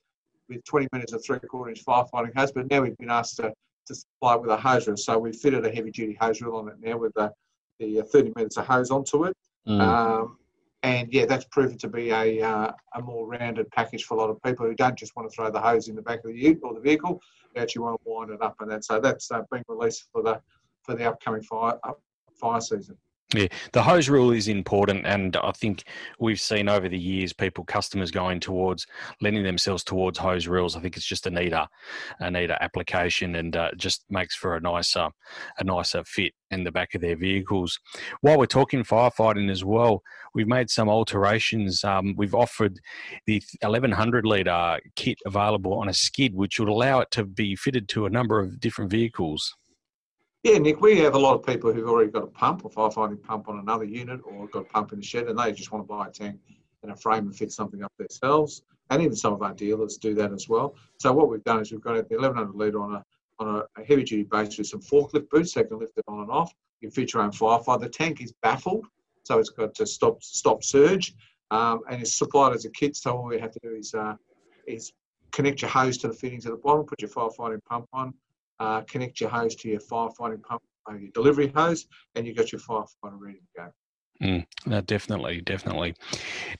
with 0.48 0.64
20 0.64 0.88
minutes 0.92 1.12
of 1.12 1.24
three 1.24 1.38
quarter 1.38 1.70
inch 1.70 1.84
firefighting 1.84 2.36
hose, 2.36 2.52
but 2.52 2.70
now 2.70 2.82
we've 2.82 2.96
been 2.98 3.10
asked 3.10 3.36
to, 3.36 3.52
to 3.86 3.94
supply 3.94 4.36
with 4.36 4.50
a 4.50 4.56
hose 4.56 4.86
reel. 4.86 4.96
So 4.96 5.18
we've 5.18 5.36
fitted 5.36 5.64
a 5.64 5.70
heavy 5.70 5.90
duty 5.90 6.16
hose 6.20 6.40
reel 6.40 6.56
on 6.56 6.68
it 6.68 6.74
now 6.80 6.98
with 6.98 7.14
the, 7.14 7.32
the 7.78 8.00
uh, 8.00 8.04
30 8.04 8.32
minutes 8.36 8.56
of 8.56 8.66
hose 8.66 8.90
onto 8.90 9.24
it. 9.24 9.36
Mm. 9.68 9.80
Um, 9.80 10.36
and 10.82 11.12
yeah, 11.12 11.26
that's 11.26 11.44
proven 11.44 11.76
to 11.78 11.88
be 11.88 12.10
a, 12.10 12.40
uh, 12.40 12.72
a 12.94 13.02
more 13.02 13.26
rounded 13.26 13.70
package 13.70 14.04
for 14.04 14.14
a 14.14 14.16
lot 14.16 14.30
of 14.30 14.42
people 14.42 14.66
who 14.66 14.74
don't 14.74 14.98
just 14.98 15.14
want 15.14 15.30
to 15.30 15.34
throw 15.34 15.50
the 15.50 15.60
hose 15.60 15.88
in 15.88 15.94
the 15.94 16.02
back 16.02 16.20
of 16.24 16.32
the 16.32 16.38
ute 16.38 16.60
or 16.62 16.72
the 16.72 16.80
vehicle. 16.80 17.20
They 17.54 17.60
actually 17.60 17.82
want 17.82 18.00
to 18.02 18.08
wind 18.08 18.30
it 18.30 18.40
up 18.40 18.56
and 18.60 18.70
that. 18.70 18.84
So 18.84 18.98
that's 18.98 19.30
uh, 19.30 19.42
been 19.50 19.62
released 19.68 20.08
for 20.12 20.22
the 20.22 20.40
for 20.82 20.94
the 20.94 21.04
upcoming 21.04 21.42
fire 21.42 21.78
uh, 21.84 21.92
fire 22.40 22.60
season. 22.60 22.96
Yeah, 23.32 23.46
the 23.72 23.82
hose 23.82 24.08
reel 24.08 24.32
is 24.32 24.48
important, 24.48 25.06
and 25.06 25.36
I 25.36 25.52
think 25.52 25.84
we've 26.18 26.40
seen 26.40 26.68
over 26.68 26.88
the 26.88 26.98
years 26.98 27.32
people, 27.32 27.62
customers 27.62 28.10
going 28.10 28.40
towards 28.40 28.88
lending 29.20 29.44
themselves 29.44 29.84
towards 29.84 30.18
hose 30.18 30.48
reels. 30.48 30.74
I 30.74 30.80
think 30.80 30.96
it's 30.96 31.06
just 31.06 31.28
a 31.28 31.30
neater, 31.30 31.68
a 32.18 32.28
neater 32.28 32.58
application, 32.60 33.36
and 33.36 33.54
uh, 33.54 33.70
just 33.76 34.04
makes 34.10 34.34
for 34.34 34.56
a 34.56 34.60
nicer, 34.60 35.10
a 35.58 35.64
nicer 35.64 36.02
fit 36.02 36.32
in 36.50 36.64
the 36.64 36.72
back 36.72 36.96
of 36.96 37.02
their 37.02 37.14
vehicles. 37.14 37.78
While 38.20 38.36
we're 38.36 38.46
talking 38.46 38.82
firefighting 38.82 39.48
as 39.48 39.64
well, 39.64 40.02
we've 40.34 40.48
made 40.48 40.68
some 40.68 40.88
alterations. 40.88 41.84
Um, 41.84 42.14
we've 42.16 42.34
offered 42.34 42.80
the 43.26 43.40
1100 43.62 44.26
litre 44.26 44.80
kit 44.96 45.18
available 45.24 45.74
on 45.74 45.88
a 45.88 45.94
skid, 45.94 46.34
which 46.34 46.58
would 46.58 46.68
allow 46.68 46.98
it 46.98 47.12
to 47.12 47.24
be 47.24 47.54
fitted 47.54 47.88
to 47.90 48.06
a 48.06 48.10
number 48.10 48.40
of 48.40 48.58
different 48.58 48.90
vehicles. 48.90 49.54
Yeah, 50.42 50.56
Nick, 50.56 50.80
we 50.80 50.96
have 51.00 51.14
a 51.14 51.18
lot 51.18 51.34
of 51.34 51.44
people 51.44 51.70
who've 51.70 51.86
already 51.86 52.10
got 52.10 52.22
a 52.22 52.26
pump 52.26 52.64
or 52.64 52.70
firefighting 52.70 53.22
pump 53.22 53.50
on 53.50 53.58
another 53.58 53.84
unit 53.84 54.20
or 54.24 54.46
got 54.48 54.62
a 54.62 54.64
pump 54.64 54.92
in 54.92 55.00
the 55.00 55.04
shed 55.04 55.26
and 55.26 55.38
they 55.38 55.52
just 55.52 55.70
want 55.70 55.84
to 55.84 55.86
buy 55.86 56.06
a 56.06 56.10
tank 56.10 56.40
and 56.82 56.90
a 56.90 56.96
frame 56.96 57.26
and 57.26 57.36
fit 57.36 57.52
something 57.52 57.82
up 57.82 57.92
themselves. 57.98 58.62
And 58.88 59.02
even 59.02 59.14
some 59.14 59.34
of 59.34 59.42
our 59.42 59.52
dealers 59.52 59.98
do 59.98 60.14
that 60.14 60.32
as 60.32 60.48
well. 60.48 60.76
So 60.96 61.12
what 61.12 61.28
we've 61.28 61.44
done 61.44 61.60
is 61.60 61.70
we've 61.70 61.82
got 61.82 62.08
the 62.08 62.16
1100 62.16 62.54
litre 62.54 62.80
on 62.80 62.94
a 62.94 63.04
on 63.38 63.62
a, 63.76 63.84
heavy 63.84 64.02
duty 64.02 64.22
base 64.22 64.56
with 64.56 64.66
some 64.66 64.80
forklift 64.80 65.28
boots 65.30 65.52
so 65.52 65.60
you 65.60 65.66
can 65.66 65.78
lift 65.78 65.96
it 65.96 66.04
on 66.08 66.20
and 66.20 66.30
off. 66.30 66.52
You 66.80 66.88
can 66.88 66.94
fit 66.94 67.12
your 67.12 67.22
own 67.22 67.32
firefighter. 67.32 67.80
The 67.80 67.88
tank 67.88 68.20
is 68.20 68.32
baffled, 68.42 68.86
so 69.24 69.38
it's 69.38 69.48
got 69.50 69.74
to 69.74 69.86
stop 69.86 70.22
stop 70.22 70.62
surge, 70.62 71.14
um, 71.50 71.80
and 71.88 72.00
it's 72.02 72.14
supplied 72.14 72.54
as 72.54 72.64
a 72.64 72.70
kit. 72.70 72.96
So 72.96 73.16
all 73.16 73.24
we 73.24 73.38
have 73.38 73.52
to 73.52 73.60
do 73.62 73.74
is 73.74 73.94
uh, 73.94 74.16
is 74.66 74.92
connect 75.32 75.62
your 75.62 75.70
hose 75.70 75.96
to 75.98 76.08
the 76.08 76.14
fittings 76.14 76.44
at 76.46 76.52
the 76.52 76.58
bottom, 76.58 76.84
put 76.84 77.00
your 77.00 77.10
firefighting 77.10 77.64
pump 77.64 77.86
on, 77.92 78.12
uh, 78.60 78.82
connect 78.82 79.20
your 79.20 79.30
hose 79.30 79.56
to 79.56 79.68
your 79.68 79.80
firefighting 79.80 80.42
pump, 80.42 80.62
uh, 80.88 80.94
your 80.94 81.10
delivery 81.12 81.52
hose, 81.54 81.86
and 82.14 82.26
you've 82.26 82.36
got 82.36 82.52
your 82.52 82.60
firefighter 82.60 83.18
ready 83.18 83.38
to 83.38 83.46
go. 83.56 83.72
Mm, 84.22 84.44
no, 84.66 84.82
definitely, 84.82 85.40
definitely. 85.40 85.94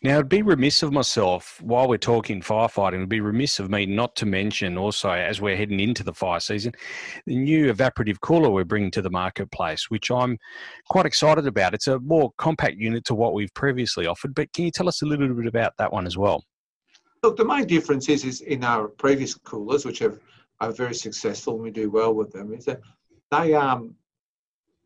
Now, 0.03 0.15
it'd 0.15 0.31
be 0.31 0.41
remiss 0.41 0.83
of 0.83 0.95
myself 0.95 1.61
while 1.61 1.89
we're 1.89 1.99
talking 1.99 2.41
firefighting. 2.41 2.95
It'd 2.95 3.11
be 3.11 3.21
remiss 3.21 3.59
of 3.59 3.69
me 3.69 3.85
not 3.85 4.17
to 4.17 4.25
mention 4.25 4.79
also, 4.79 5.11
as 5.11 5.43
we're 5.43 5.57
heading 5.57 5.79
into 5.79 6.03
the 6.03 6.15
fire 6.15 6.41
season, 6.41 6.73
the 7.27 7.37
new 7.37 7.71
evaporative 7.71 8.19
cooler 8.21 8.49
we're 8.49 8.65
bringing 8.65 8.91
to 8.93 9.03
the 9.03 9.11
marketplace, 9.11 9.91
which 9.91 10.11
I'm 10.11 10.39
quite 10.89 11.05
excited 11.05 11.47
about. 11.47 11.75
It's 11.75 11.87
a 11.87 12.01
more 12.01 12.33
compact 12.39 12.77
unit 12.79 13.05
to 13.07 13.15
what 13.15 13.35
we've 13.35 13.53
previously 13.53 14.07
offered. 14.07 14.35
But 14.35 14.51
can 14.55 14.65
you 14.65 14.71
tell 14.71 14.89
us 14.89 15.03
a 15.03 15.07
little 15.07 15.29
bit 15.29 15.47
about 15.47 15.75
that 15.77 15.93
one 15.93 16.07
as 16.07 16.17
well? 16.17 16.43
Look, 17.23 17.37
the 17.37 17.45
main 17.45 17.67
difference 17.67 18.09
is, 18.09 18.25
is 18.25 18.41
in 18.41 18.65
our 18.65 18.89
previous 18.89 19.35
coolers, 19.35 19.85
which 19.85 19.99
have, 19.99 20.19
are 20.61 20.73
very 20.73 20.95
successful 20.95 21.55
and 21.55 21.63
we 21.63 21.71
do 21.71 21.91
well 21.91 22.15
with 22.15 22.33
them, 22.33 22.53
is 22.53 22.65
that 22.67 22.81
they 23.31 23.55
um 23.55 23.95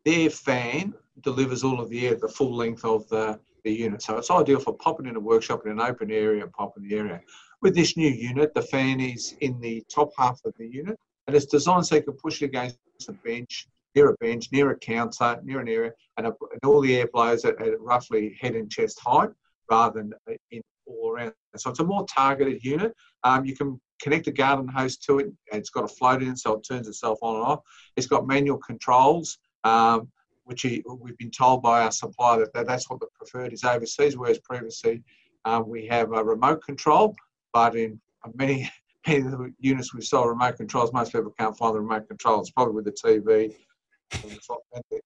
their 0.05 0.31
fan 0.31 0.95
delivers 1.23 1.65
all 1.65 1.81
of 1.81 1.89
the 1.89 2.07
air 2.07 2.15
the 2.15 2.29
full 2.29 2.55
length 2.55 2.85
of 2.85 3.09
the, 3.09 3.39
the 3.65 3.73
unit. 3.73 4.03
So 4.03 4.17
it's 4.19 4.31
ideal 4.31 4.61
for 4.61 4.77
popping 4.77 5.07
in 5.07 5.17
a 5.17 5.21
workshop 5.21 5.65
in 5.65 5.73
an 5.73 5.81
open 5.81 6.11
area 6.11 6.43
and 6.43 6.53
popping 6.53 6.87
the 6.87 6.97
area. 6.97 7.21
With 7.63 7.75
this 7.75 7.97
new 7.97 8.11
unit, 8.11 8.53
the 8.53 8.63
fan 8.63 9.01
is 9.01 9.35
in 9.41 9.59
the 9.61 9.83
top 9.89 10.11
half 10.19 10.41
of 10.45 10.55
the 10.59 10.67
unit 10.67 10.99
and 11.27 11.35
it's 11.35 11.47
designed 11.47 11.87
so 11.87 11.97
you 11.97 12.03
can 12.03 12.15
push 12.15 12.43
it 12.43 12.47
against 12.47 12.79
a 13.09 13.13
bench, 13.13 13.67
near 13.95 14.11
a 14.11 14.17
bench, 14.19 14.51
near 14.53 14.71
a 14.71 14.79
counter, 14.79 15.41
near 15.43 15.61
an 15.61 15.69
area, 15.69 15.93
and, 16.19 16.27
a, 16.27 16.35
and 16.53 16.61
all 16.65 16.81
the 16.81 16.97
air 16.97 17.09
blows 17.13 17.45
at, 17.45 17.61
at, 17.61 17.81
roughly 17.81 18.37
head 18.41 18.55
and 18.55 18.71
chest 18.71 19.01
height 19.01 19.31
rather 19.71 20.03
than 20.03 20.39
in 20.51 20.61
all 20.87 21.13
around. 21.13 21.33
So 21.57 21.71
it's 21.71 21.81
a 21.81 21.85
more 21.85 22.05
targeted 22.07 22.63
unit. 22.63 22.95
Um, 23.23 23.45
you 23.45 23.57
can 23.57 23.81
connect 24.01 24.27
a 24.27 24.33
garden 24.33 24.69
hose 24.69 24.97
to 24.99 25.19
it. 25.19 25.27
And 25.27 25.61
it's 25.61 25.71
got 25.71 25.85
a 25.85 25.89
float 25.89 26.23
in, 26.23 26.37
so 26.37 26.55
it 26.55 26.67
turns 26.69 26.89
itself 26.89 27.19
on 27.23 27.37
and 27.37 27.45
off. 27.45 27.61
It's 27.97 28.07
got 28.07 28.27
manual 28.27 28.59
controls. 28.59 29.39
Um, 29.65 30.09
which 30.45 30.65
we've 30.65 31.19
been 31.19 31.31
told 31.31 31.63
by 31.63 31.83
our 31.83 31.91
supplier 31.91 32.47
that, 32.53 32.67
that's 32.67 32.89
what 32.91 33.01
the 33.01 33.07
preferred 33.15 33.53
is 33.53 33.65
overseas, 33.65 34.17
whereas 34.17 34.39
previously 34.41 35.03
um, 35.45 35.69
we 35.69 35.87
have 35.87 36.13
a 36.13 36.23
remote 36.23 36.63
control, 36.63 37.15
but 37.53 37.75
in 37.75 38.01
many, 38.35 38.71
many 39.07 39.21
of 39.21 39.31
the 39.31 39.55
units 39.59 39.95
we 39.95 40.03
sell 40.03 40.27
remote 40.27 40.57
controls, 40.57 40.93
most 40.93 41.13
people 41.13 41.33
can't 41.39 41.57
find 41.57 41.75
the 41.75 41.81
remote 41.81 42.09
control. 42.09 42.41
It's 42.41 42.51
probably 42.51 42.75
with 42.75 42.85
the 42.85 42.93
TV 42.93 43.55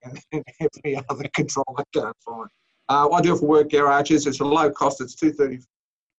and, 0.02 0.20
and 0.32 0.44
every 0.60 1.00
other 1.08 1.28
control 1.34 1.64
they 1.76 2.00
can't 2.00 2.16
find. 2.24 2.48
Uh, 2.88 3.08
I 3.10 3.20
do 3.20 3.36
for 3.36 3.46
work 3.46 3.70
garages. 3.70 4.26
It's 4.26 4.40
a 4.40 4.44
low 4.44 4.70
cost. 4.70 5.00
It's 5.00 5.14
230, 5.14 5.62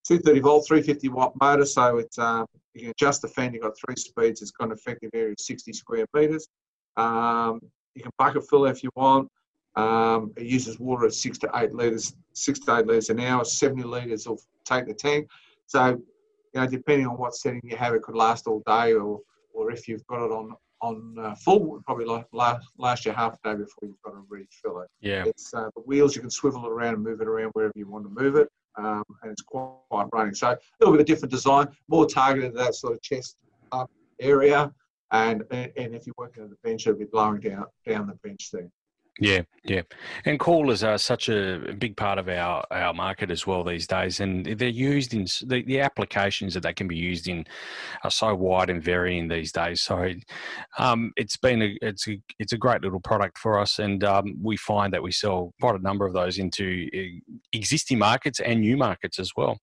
230 0.07 0.39
volt, 0.39 0.67
350 0.67 1.09
watt 1.09 1.33
motor. 1.41 1.65
So 1.65 1.97
it's 1.97 2.17
uh, 2.17 2.45
you 2.73 2.81
can 2.81 2.89
adjust 2.91 3.21
the 3.21 3.27
fan. 3.27 3.53
You've 3.53 3.63
got 3.63 3.77
three 3.77 3.95
speeds. 3.95 4.41
It's 4.41 4.51
got 4.51 4.67
an 4.67 4.71
effective 4.73 5.09
area 5.13 5.31
of 5.31 5.39
60 5.39 5.73
square 5.73 6.05
meters. 6.13 6.47
Um, 6.97 7.59
you 7.95 8.01
can 8.03 8.11
bucket 8.17 8.47
fill 8.49 8.65
if 8.65 8.83
you 8.83 8.89
want. 8.95 9.29
Um, 9.75 10.33
it 10.35 10.45
uses 10.45 10.79
water 10.79 11.05
at 11.05 11.13
six 11.13 11.37
to 11.39 11.49
eight 11.55 11.73
litres, 11.73 12.15
six 12.33 12.59
to 12.59 12.77
eight 12.77 12.87
litres 12.87 13.09
an 13.09 13.19
hour. 13.19 13.45
70 13.45 13.83
litres 13.83 14.27
will 14.27 14.39
take 14.65 14.87
the 14.87 14.93
tank. 14.93 15.27
So, 15.67 16.01
you 16.53 16.61
know, 16.61 16.67
depending 16.67 17.07
on 17.07 17.17
what 17.17 17.35
setting 17.35 17.61
you 17.63 17.77
have, 17.77 17.93
it 17.93 18.01
could 18.01 18.15
last 18.15 18.47
all 18.47 18.63
day, 18.65 18.93
or 18.93 19.21
or 19.53 19.71
if 19.71 19.87
you've 19.87 20.05
got 20.07 20.25
it 20.25 20.31
on 20.31 20.55
on 20.81 21.15
uh, 21.19 21.35
full, 21.35 21.81
probably 21.85 22.05
last, 22.05 22.65
last 22.77 23.05
you 23.05 23.11
half 23.11 23.37
a 23.43 23.49
day 23.49 23.55
before 23.55 23.89
you've 23.89 24.01
got 24.03 24.11
to 24.11 24.23
refill 24.29 24.79
it. 24.79 24.87
Yeah. 25.01 25.25
It's 25.25 25.53
uh, 25.53 25.69
the 25.75 25.81
wheels 25.81 26.15
you 26.15 26.21
can 26.21 26.29
swivel 26.29 26.65
it 26.65 26.71
around 26.71 26.93
and 26.93 27.03
move 27.03 27.21
it 27.21 27.27
around 27.27 27.51
wherever 27.51 27.73
you 27.75 27.87
want 27.87 28.05
to 28.05 28.23
move 28.23 28.35
it, 28.35 28.49
um, 28.77 29.03
and 29.23 29.31
it's 29.31 29.41
quite, 29.41 29.73
quite 29.89 30.07
running. 30.13 30.33
So 30.33 30.49
a 30.49 30.57
little 30.79 30.93
bit 30.93 31.01
of 31.01 31.07
different 31.07 31.31
design, 31.31 31.67
more 31.87 32.05
targeted 32.05 32.51
at 32.51 32.57
that 32.57 32.75
sort 32.75 32.93
of 32.93 33.01
chest 33.01 33.35
up 33.71 33.89
area 34.19 34.71
and 35.11 35.43
and 35.51 35.95
if 35.95 36.05
you're 36.05 36.15
working 36.17 36.43
on 36.43 36.49
the 36.49 36.57
bench, 36.63 36.85
it'll 36.85 36.99
be 36.99 37.05
blowing 37.05 37.39
down 37.39 37.65
down 37.87 38.07
the 38.07 38.15
bench 38.27 38.49
there. 38.51 38.69
Yeah, 39.21 39.41
yeah, 39.65 39.81
and 40.23 40.39
coolers 40.39 40.81
are 40.81 40.97
such 40.97 41.27
a 41.27 41.75
big 41.77 41.97
part 41.97 42.17
of 42.19 42.29
our, 42.29 42.65
our 42.71 42.93
market 42.93 43.29
as 43.29 43.45
well 43.45 43.65
these 43.65 43.85
days, 43.85 44.21
and 44.21 44.45
they're 44.45 44.69
used 44.69 45.13
in 45.13 45.25
the, 45.45 45.61
the 45.63 45.81
applications 45.81 46.53
that 46.53 46.63
they 46.63 46.71
can 46.71 46.87
be 46.87 46.95
used 46.95 47.27
in 47.27 47.45
are 48.05 48.11
so 48.11 48.33
wide 48.33 48.69
and 48.69 48.81
varying 48.81 49.27
these 49.27 49.51
days. 49.51 49.81
So 49.81 50.13
um, 50.77 51.11
it's 51.17 51.35
been 51.35 51.61
a 51.61 51.77
it's 51.81 52.07
a 52.07 52.21
it's 52.39 52.53
a 52.53 52.57
great 52.57 52.81
little 52.81 53.01
product 53.01 53.37
for 53.37 53.59
us, 53.59 53.79
and 53.79 54.05
um, 54.05 54.37
we 54.41 54.55
find 54.55 54.93
that 54.93 55.03
we 55.03 55.11
sell 55.11 55.53
quite 55.59 55.75
a 55.75 55.83
number 55.83 56.05
of 56.05 56.13
those 56.13 56.37
into 56.37 56.87
existing 57.51 57.99
markets 57.99 58.39
and 58.39 58.61
new 58.61 58.77
markets 58.77 59.19
as 59.19 59.31
well. 59.35 59.59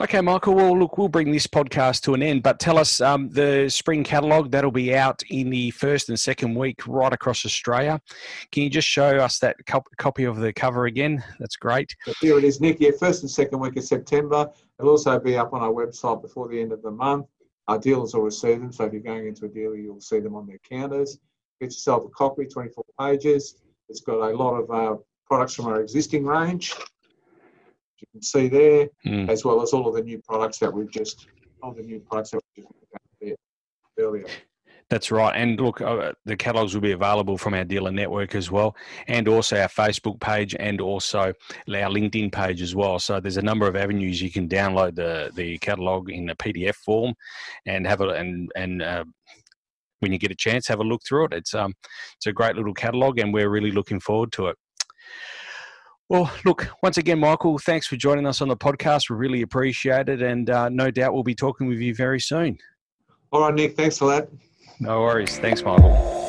Okay, 0.00 0.20
Michael. 0.20 0.54
Well, 0.54 0.78
look, 0.78 0.96
we'll 0.96 1.08
bring 1.08 1.32
this 1.32 1.48
podcast 1.48 2.02
to 2.02 2.14
an 2.14 2.22
end, 2.22 2.44
but 2.44 2.60
tell 2.60 2.78
us 2.78 3.00
um, 3.00 3.30
the 3.30 3.68
spring 3.68 4.04
catalogue 4.04 4.52
that'll 4.52 4.70
be 4.70 4.94
out 4.94 5.22
in 5.28 5.50
the 5.50 5.72
first 5.72 6.08
and 6.08 6.18
second 6.18 6.54
week 6.54 6.86
right 6.86 7.12
across 7.12 7.44
Australia. 7.44 8.00
Can 8.52 8.62
you 8.62 8.70
just 8.70 8.91
show 8.92 9.16
us 9.16 9.38
that 9.38 9.56
copy 9.96 10.24
of 10.24 10.36
the 10.36 10.52
cover 10.52 10.84
again? 10.84 11.24
That's 11.38 11.56
great. 11.56 11.94
Here 12.20 12.36
it 12.36 12.44
is, 12.44 12.60
Nick. 12.60 12.76
Yeah, 12.78 12.90
first 12.98 13.22
and 13.22 13.30
second 13.30 13.58
week 13.58 13.76
of 13.76 13.84
September. 13.84 14.50
It'll 14.78 14.90
also 14.90 15.18
be 15.18 15.36
up 15.38 15.54
on 15.54 15.62
our 15.62 15.72
website 15.72 16.20
before 16.20 16.48
the 16.48 16.60
end 16.60 16.72
of 16.72 16.82
the 16.82 16.90
month. 16.90 17.26
Our 17.68 17.78
dealers 17.78 18.12
will 18.12 18.22
receive 18.22 18.60
them, 18.60 18.70
so 18.70 18.84
if 18.84 18.92
you're 18.92 19.00
going 19.00 19.26
into 19.26 19.46
a 19.46 19.48
dealer, 19.48 19.76
you'll 19.76 20.00
see 20.00 20.20
them 20.20 20.34
on 20.34 20.46
their 20.46 20.58
counters. 20.58 21.18
Get 21.60 21.66
yourself 21.66 22.04
a 22.04 22.08
copy, 22.08 22.44
24 22.44 22.84
pages. 23.00 23.56
It's 23.88 24.00
got 24.00 24.30
a 24.30 24.36
lot 24.36 24.56
of 24.56 24.70
uh, 24.70 24.96
products 25.26 25.54
from 25.54 25.66
our 25.66 25.80
existing 25.80 26.26
range. 26.26 26.74
You 27.98 28.06
can 28.12 28.22
see 28.22 28.48
there, 28.48 28.88
mm. 29.06 29.28
as 29.30 29.44
well 29.44 29.62
as 29.62 29.72
all 29.72 29.88
of 29.88 29.94
the 29.94 30.02
new 30.02 30.18
products 30.18 30.58
that 30.58 30.72
we've 30.72 30.90
just, 30.90 31.28
all 31.62 31.72
the 31.72 31.82
new 31.82 32.00
products 32.00 32.32
that 32.32 32.40
we've 32.56 32.66
just 32.66 33.38
earlier. 33.98 34.26
That's 34.90 35.10
right. 35.10 35.34
And 35.34 35.58
look, 35.58 35.80
uh, 35.80 36.12
the 36.26 36.36
catalogs 36.36 36.74
will 36.74 36.82
be 36.82 36.92
available 36.92 37.38
from 37.38 37.54
our 37.54 37.64
dealer 37.64 37.90
network 37.90 38.34
as 38.34 38.50
well, 38.50 38.76
and 39.08 39.26
also 39.26 39.58
our 39.58 39.68
Facebook 39.68 40.20
page 40.20 40.54
and 40.58 40.80
also 40.80 41.20
our 41.20 41.34
LinkedIn 41.66 42.30
page 42.30 42.60
as 42.60 42.74
well. 42.74 42.98
So 42.98 43.18
there's 43.18 43.38
a 43.38 43.42
number 43.42 43.66
of 43.66 43.74
avenues 43.74 44.20
you 44.20 44.30
can 44.30 44.48
download 44.48 44.94
the, 44.94 45.30
the 45.34 45.56
catalog 45.58 46.10
in 46.10 46.28
a 46.28 46.36
PDF 46.36 46.74
form 46.74 47.14
and 47.64 47.86
have 47.86 48.02
it 48.02 48.16
and, 48.16 48.50
and, 48.54 48.82
uh, 48.82 49.04
when 50.00 50.12
you 50.12 50.18
get 50.18 50.32
a 50.32 50.36
chance, 50.36 50.66
have 50.66 50.80
a 50.80 50.84
look 50.84 51.00
through 51.06 51.26
it. 51.26 51.32
It's 51.32 51.54
um, 51.54 51.74
it's 52.16 52.26
a 52.26 52.32
great 52.32 52.56
little 52.56 52.74
catalogue, 52.74 53.20
and 53.20 53.32
we're 53.32 53.48
really 53.48 53.70
looking 53.70 54.00
forward 54.00 54.32
to 54.32 54.48
it. 54.48 54.56
Well, 56.08 56.30
look, 56.44 56.68
once 56.82 56.98
again, 56.98 57.20
Michael, 57.20 57.56
thanks 57.58 57.86
for 57.86 57.96
joining 57.96 58.26
us 58.26 58.42
on 58.42 58.48
the 58.48 58.56
podcast. 58.56 59.08
We 59.08 59.16
really 59.16 59.42
appreciate 59.42 60.08
it, 60.08 60.20
and 60.20 60.50
uh, 60.50 60.68
no 60.68 60.90
doubt 60.90 61.14
we'll 61.14 61.22
be 61.22 61.34
talking 61.34 61.68
with 61.68 61.78
you 61.78 61.94
very 61.94 62.20
soon. 62.20 62.58
All 63.30 63.42
right, 63.42 63.54
Nick, 63.54 63.76
thanks 63.76 63.96
for 63.96 64.08
that. 64.08 64.28
No 64.82 65.02
worries. 65.02 65.38
Thanks, 65.38 65.64
Michael. 65.64 66.21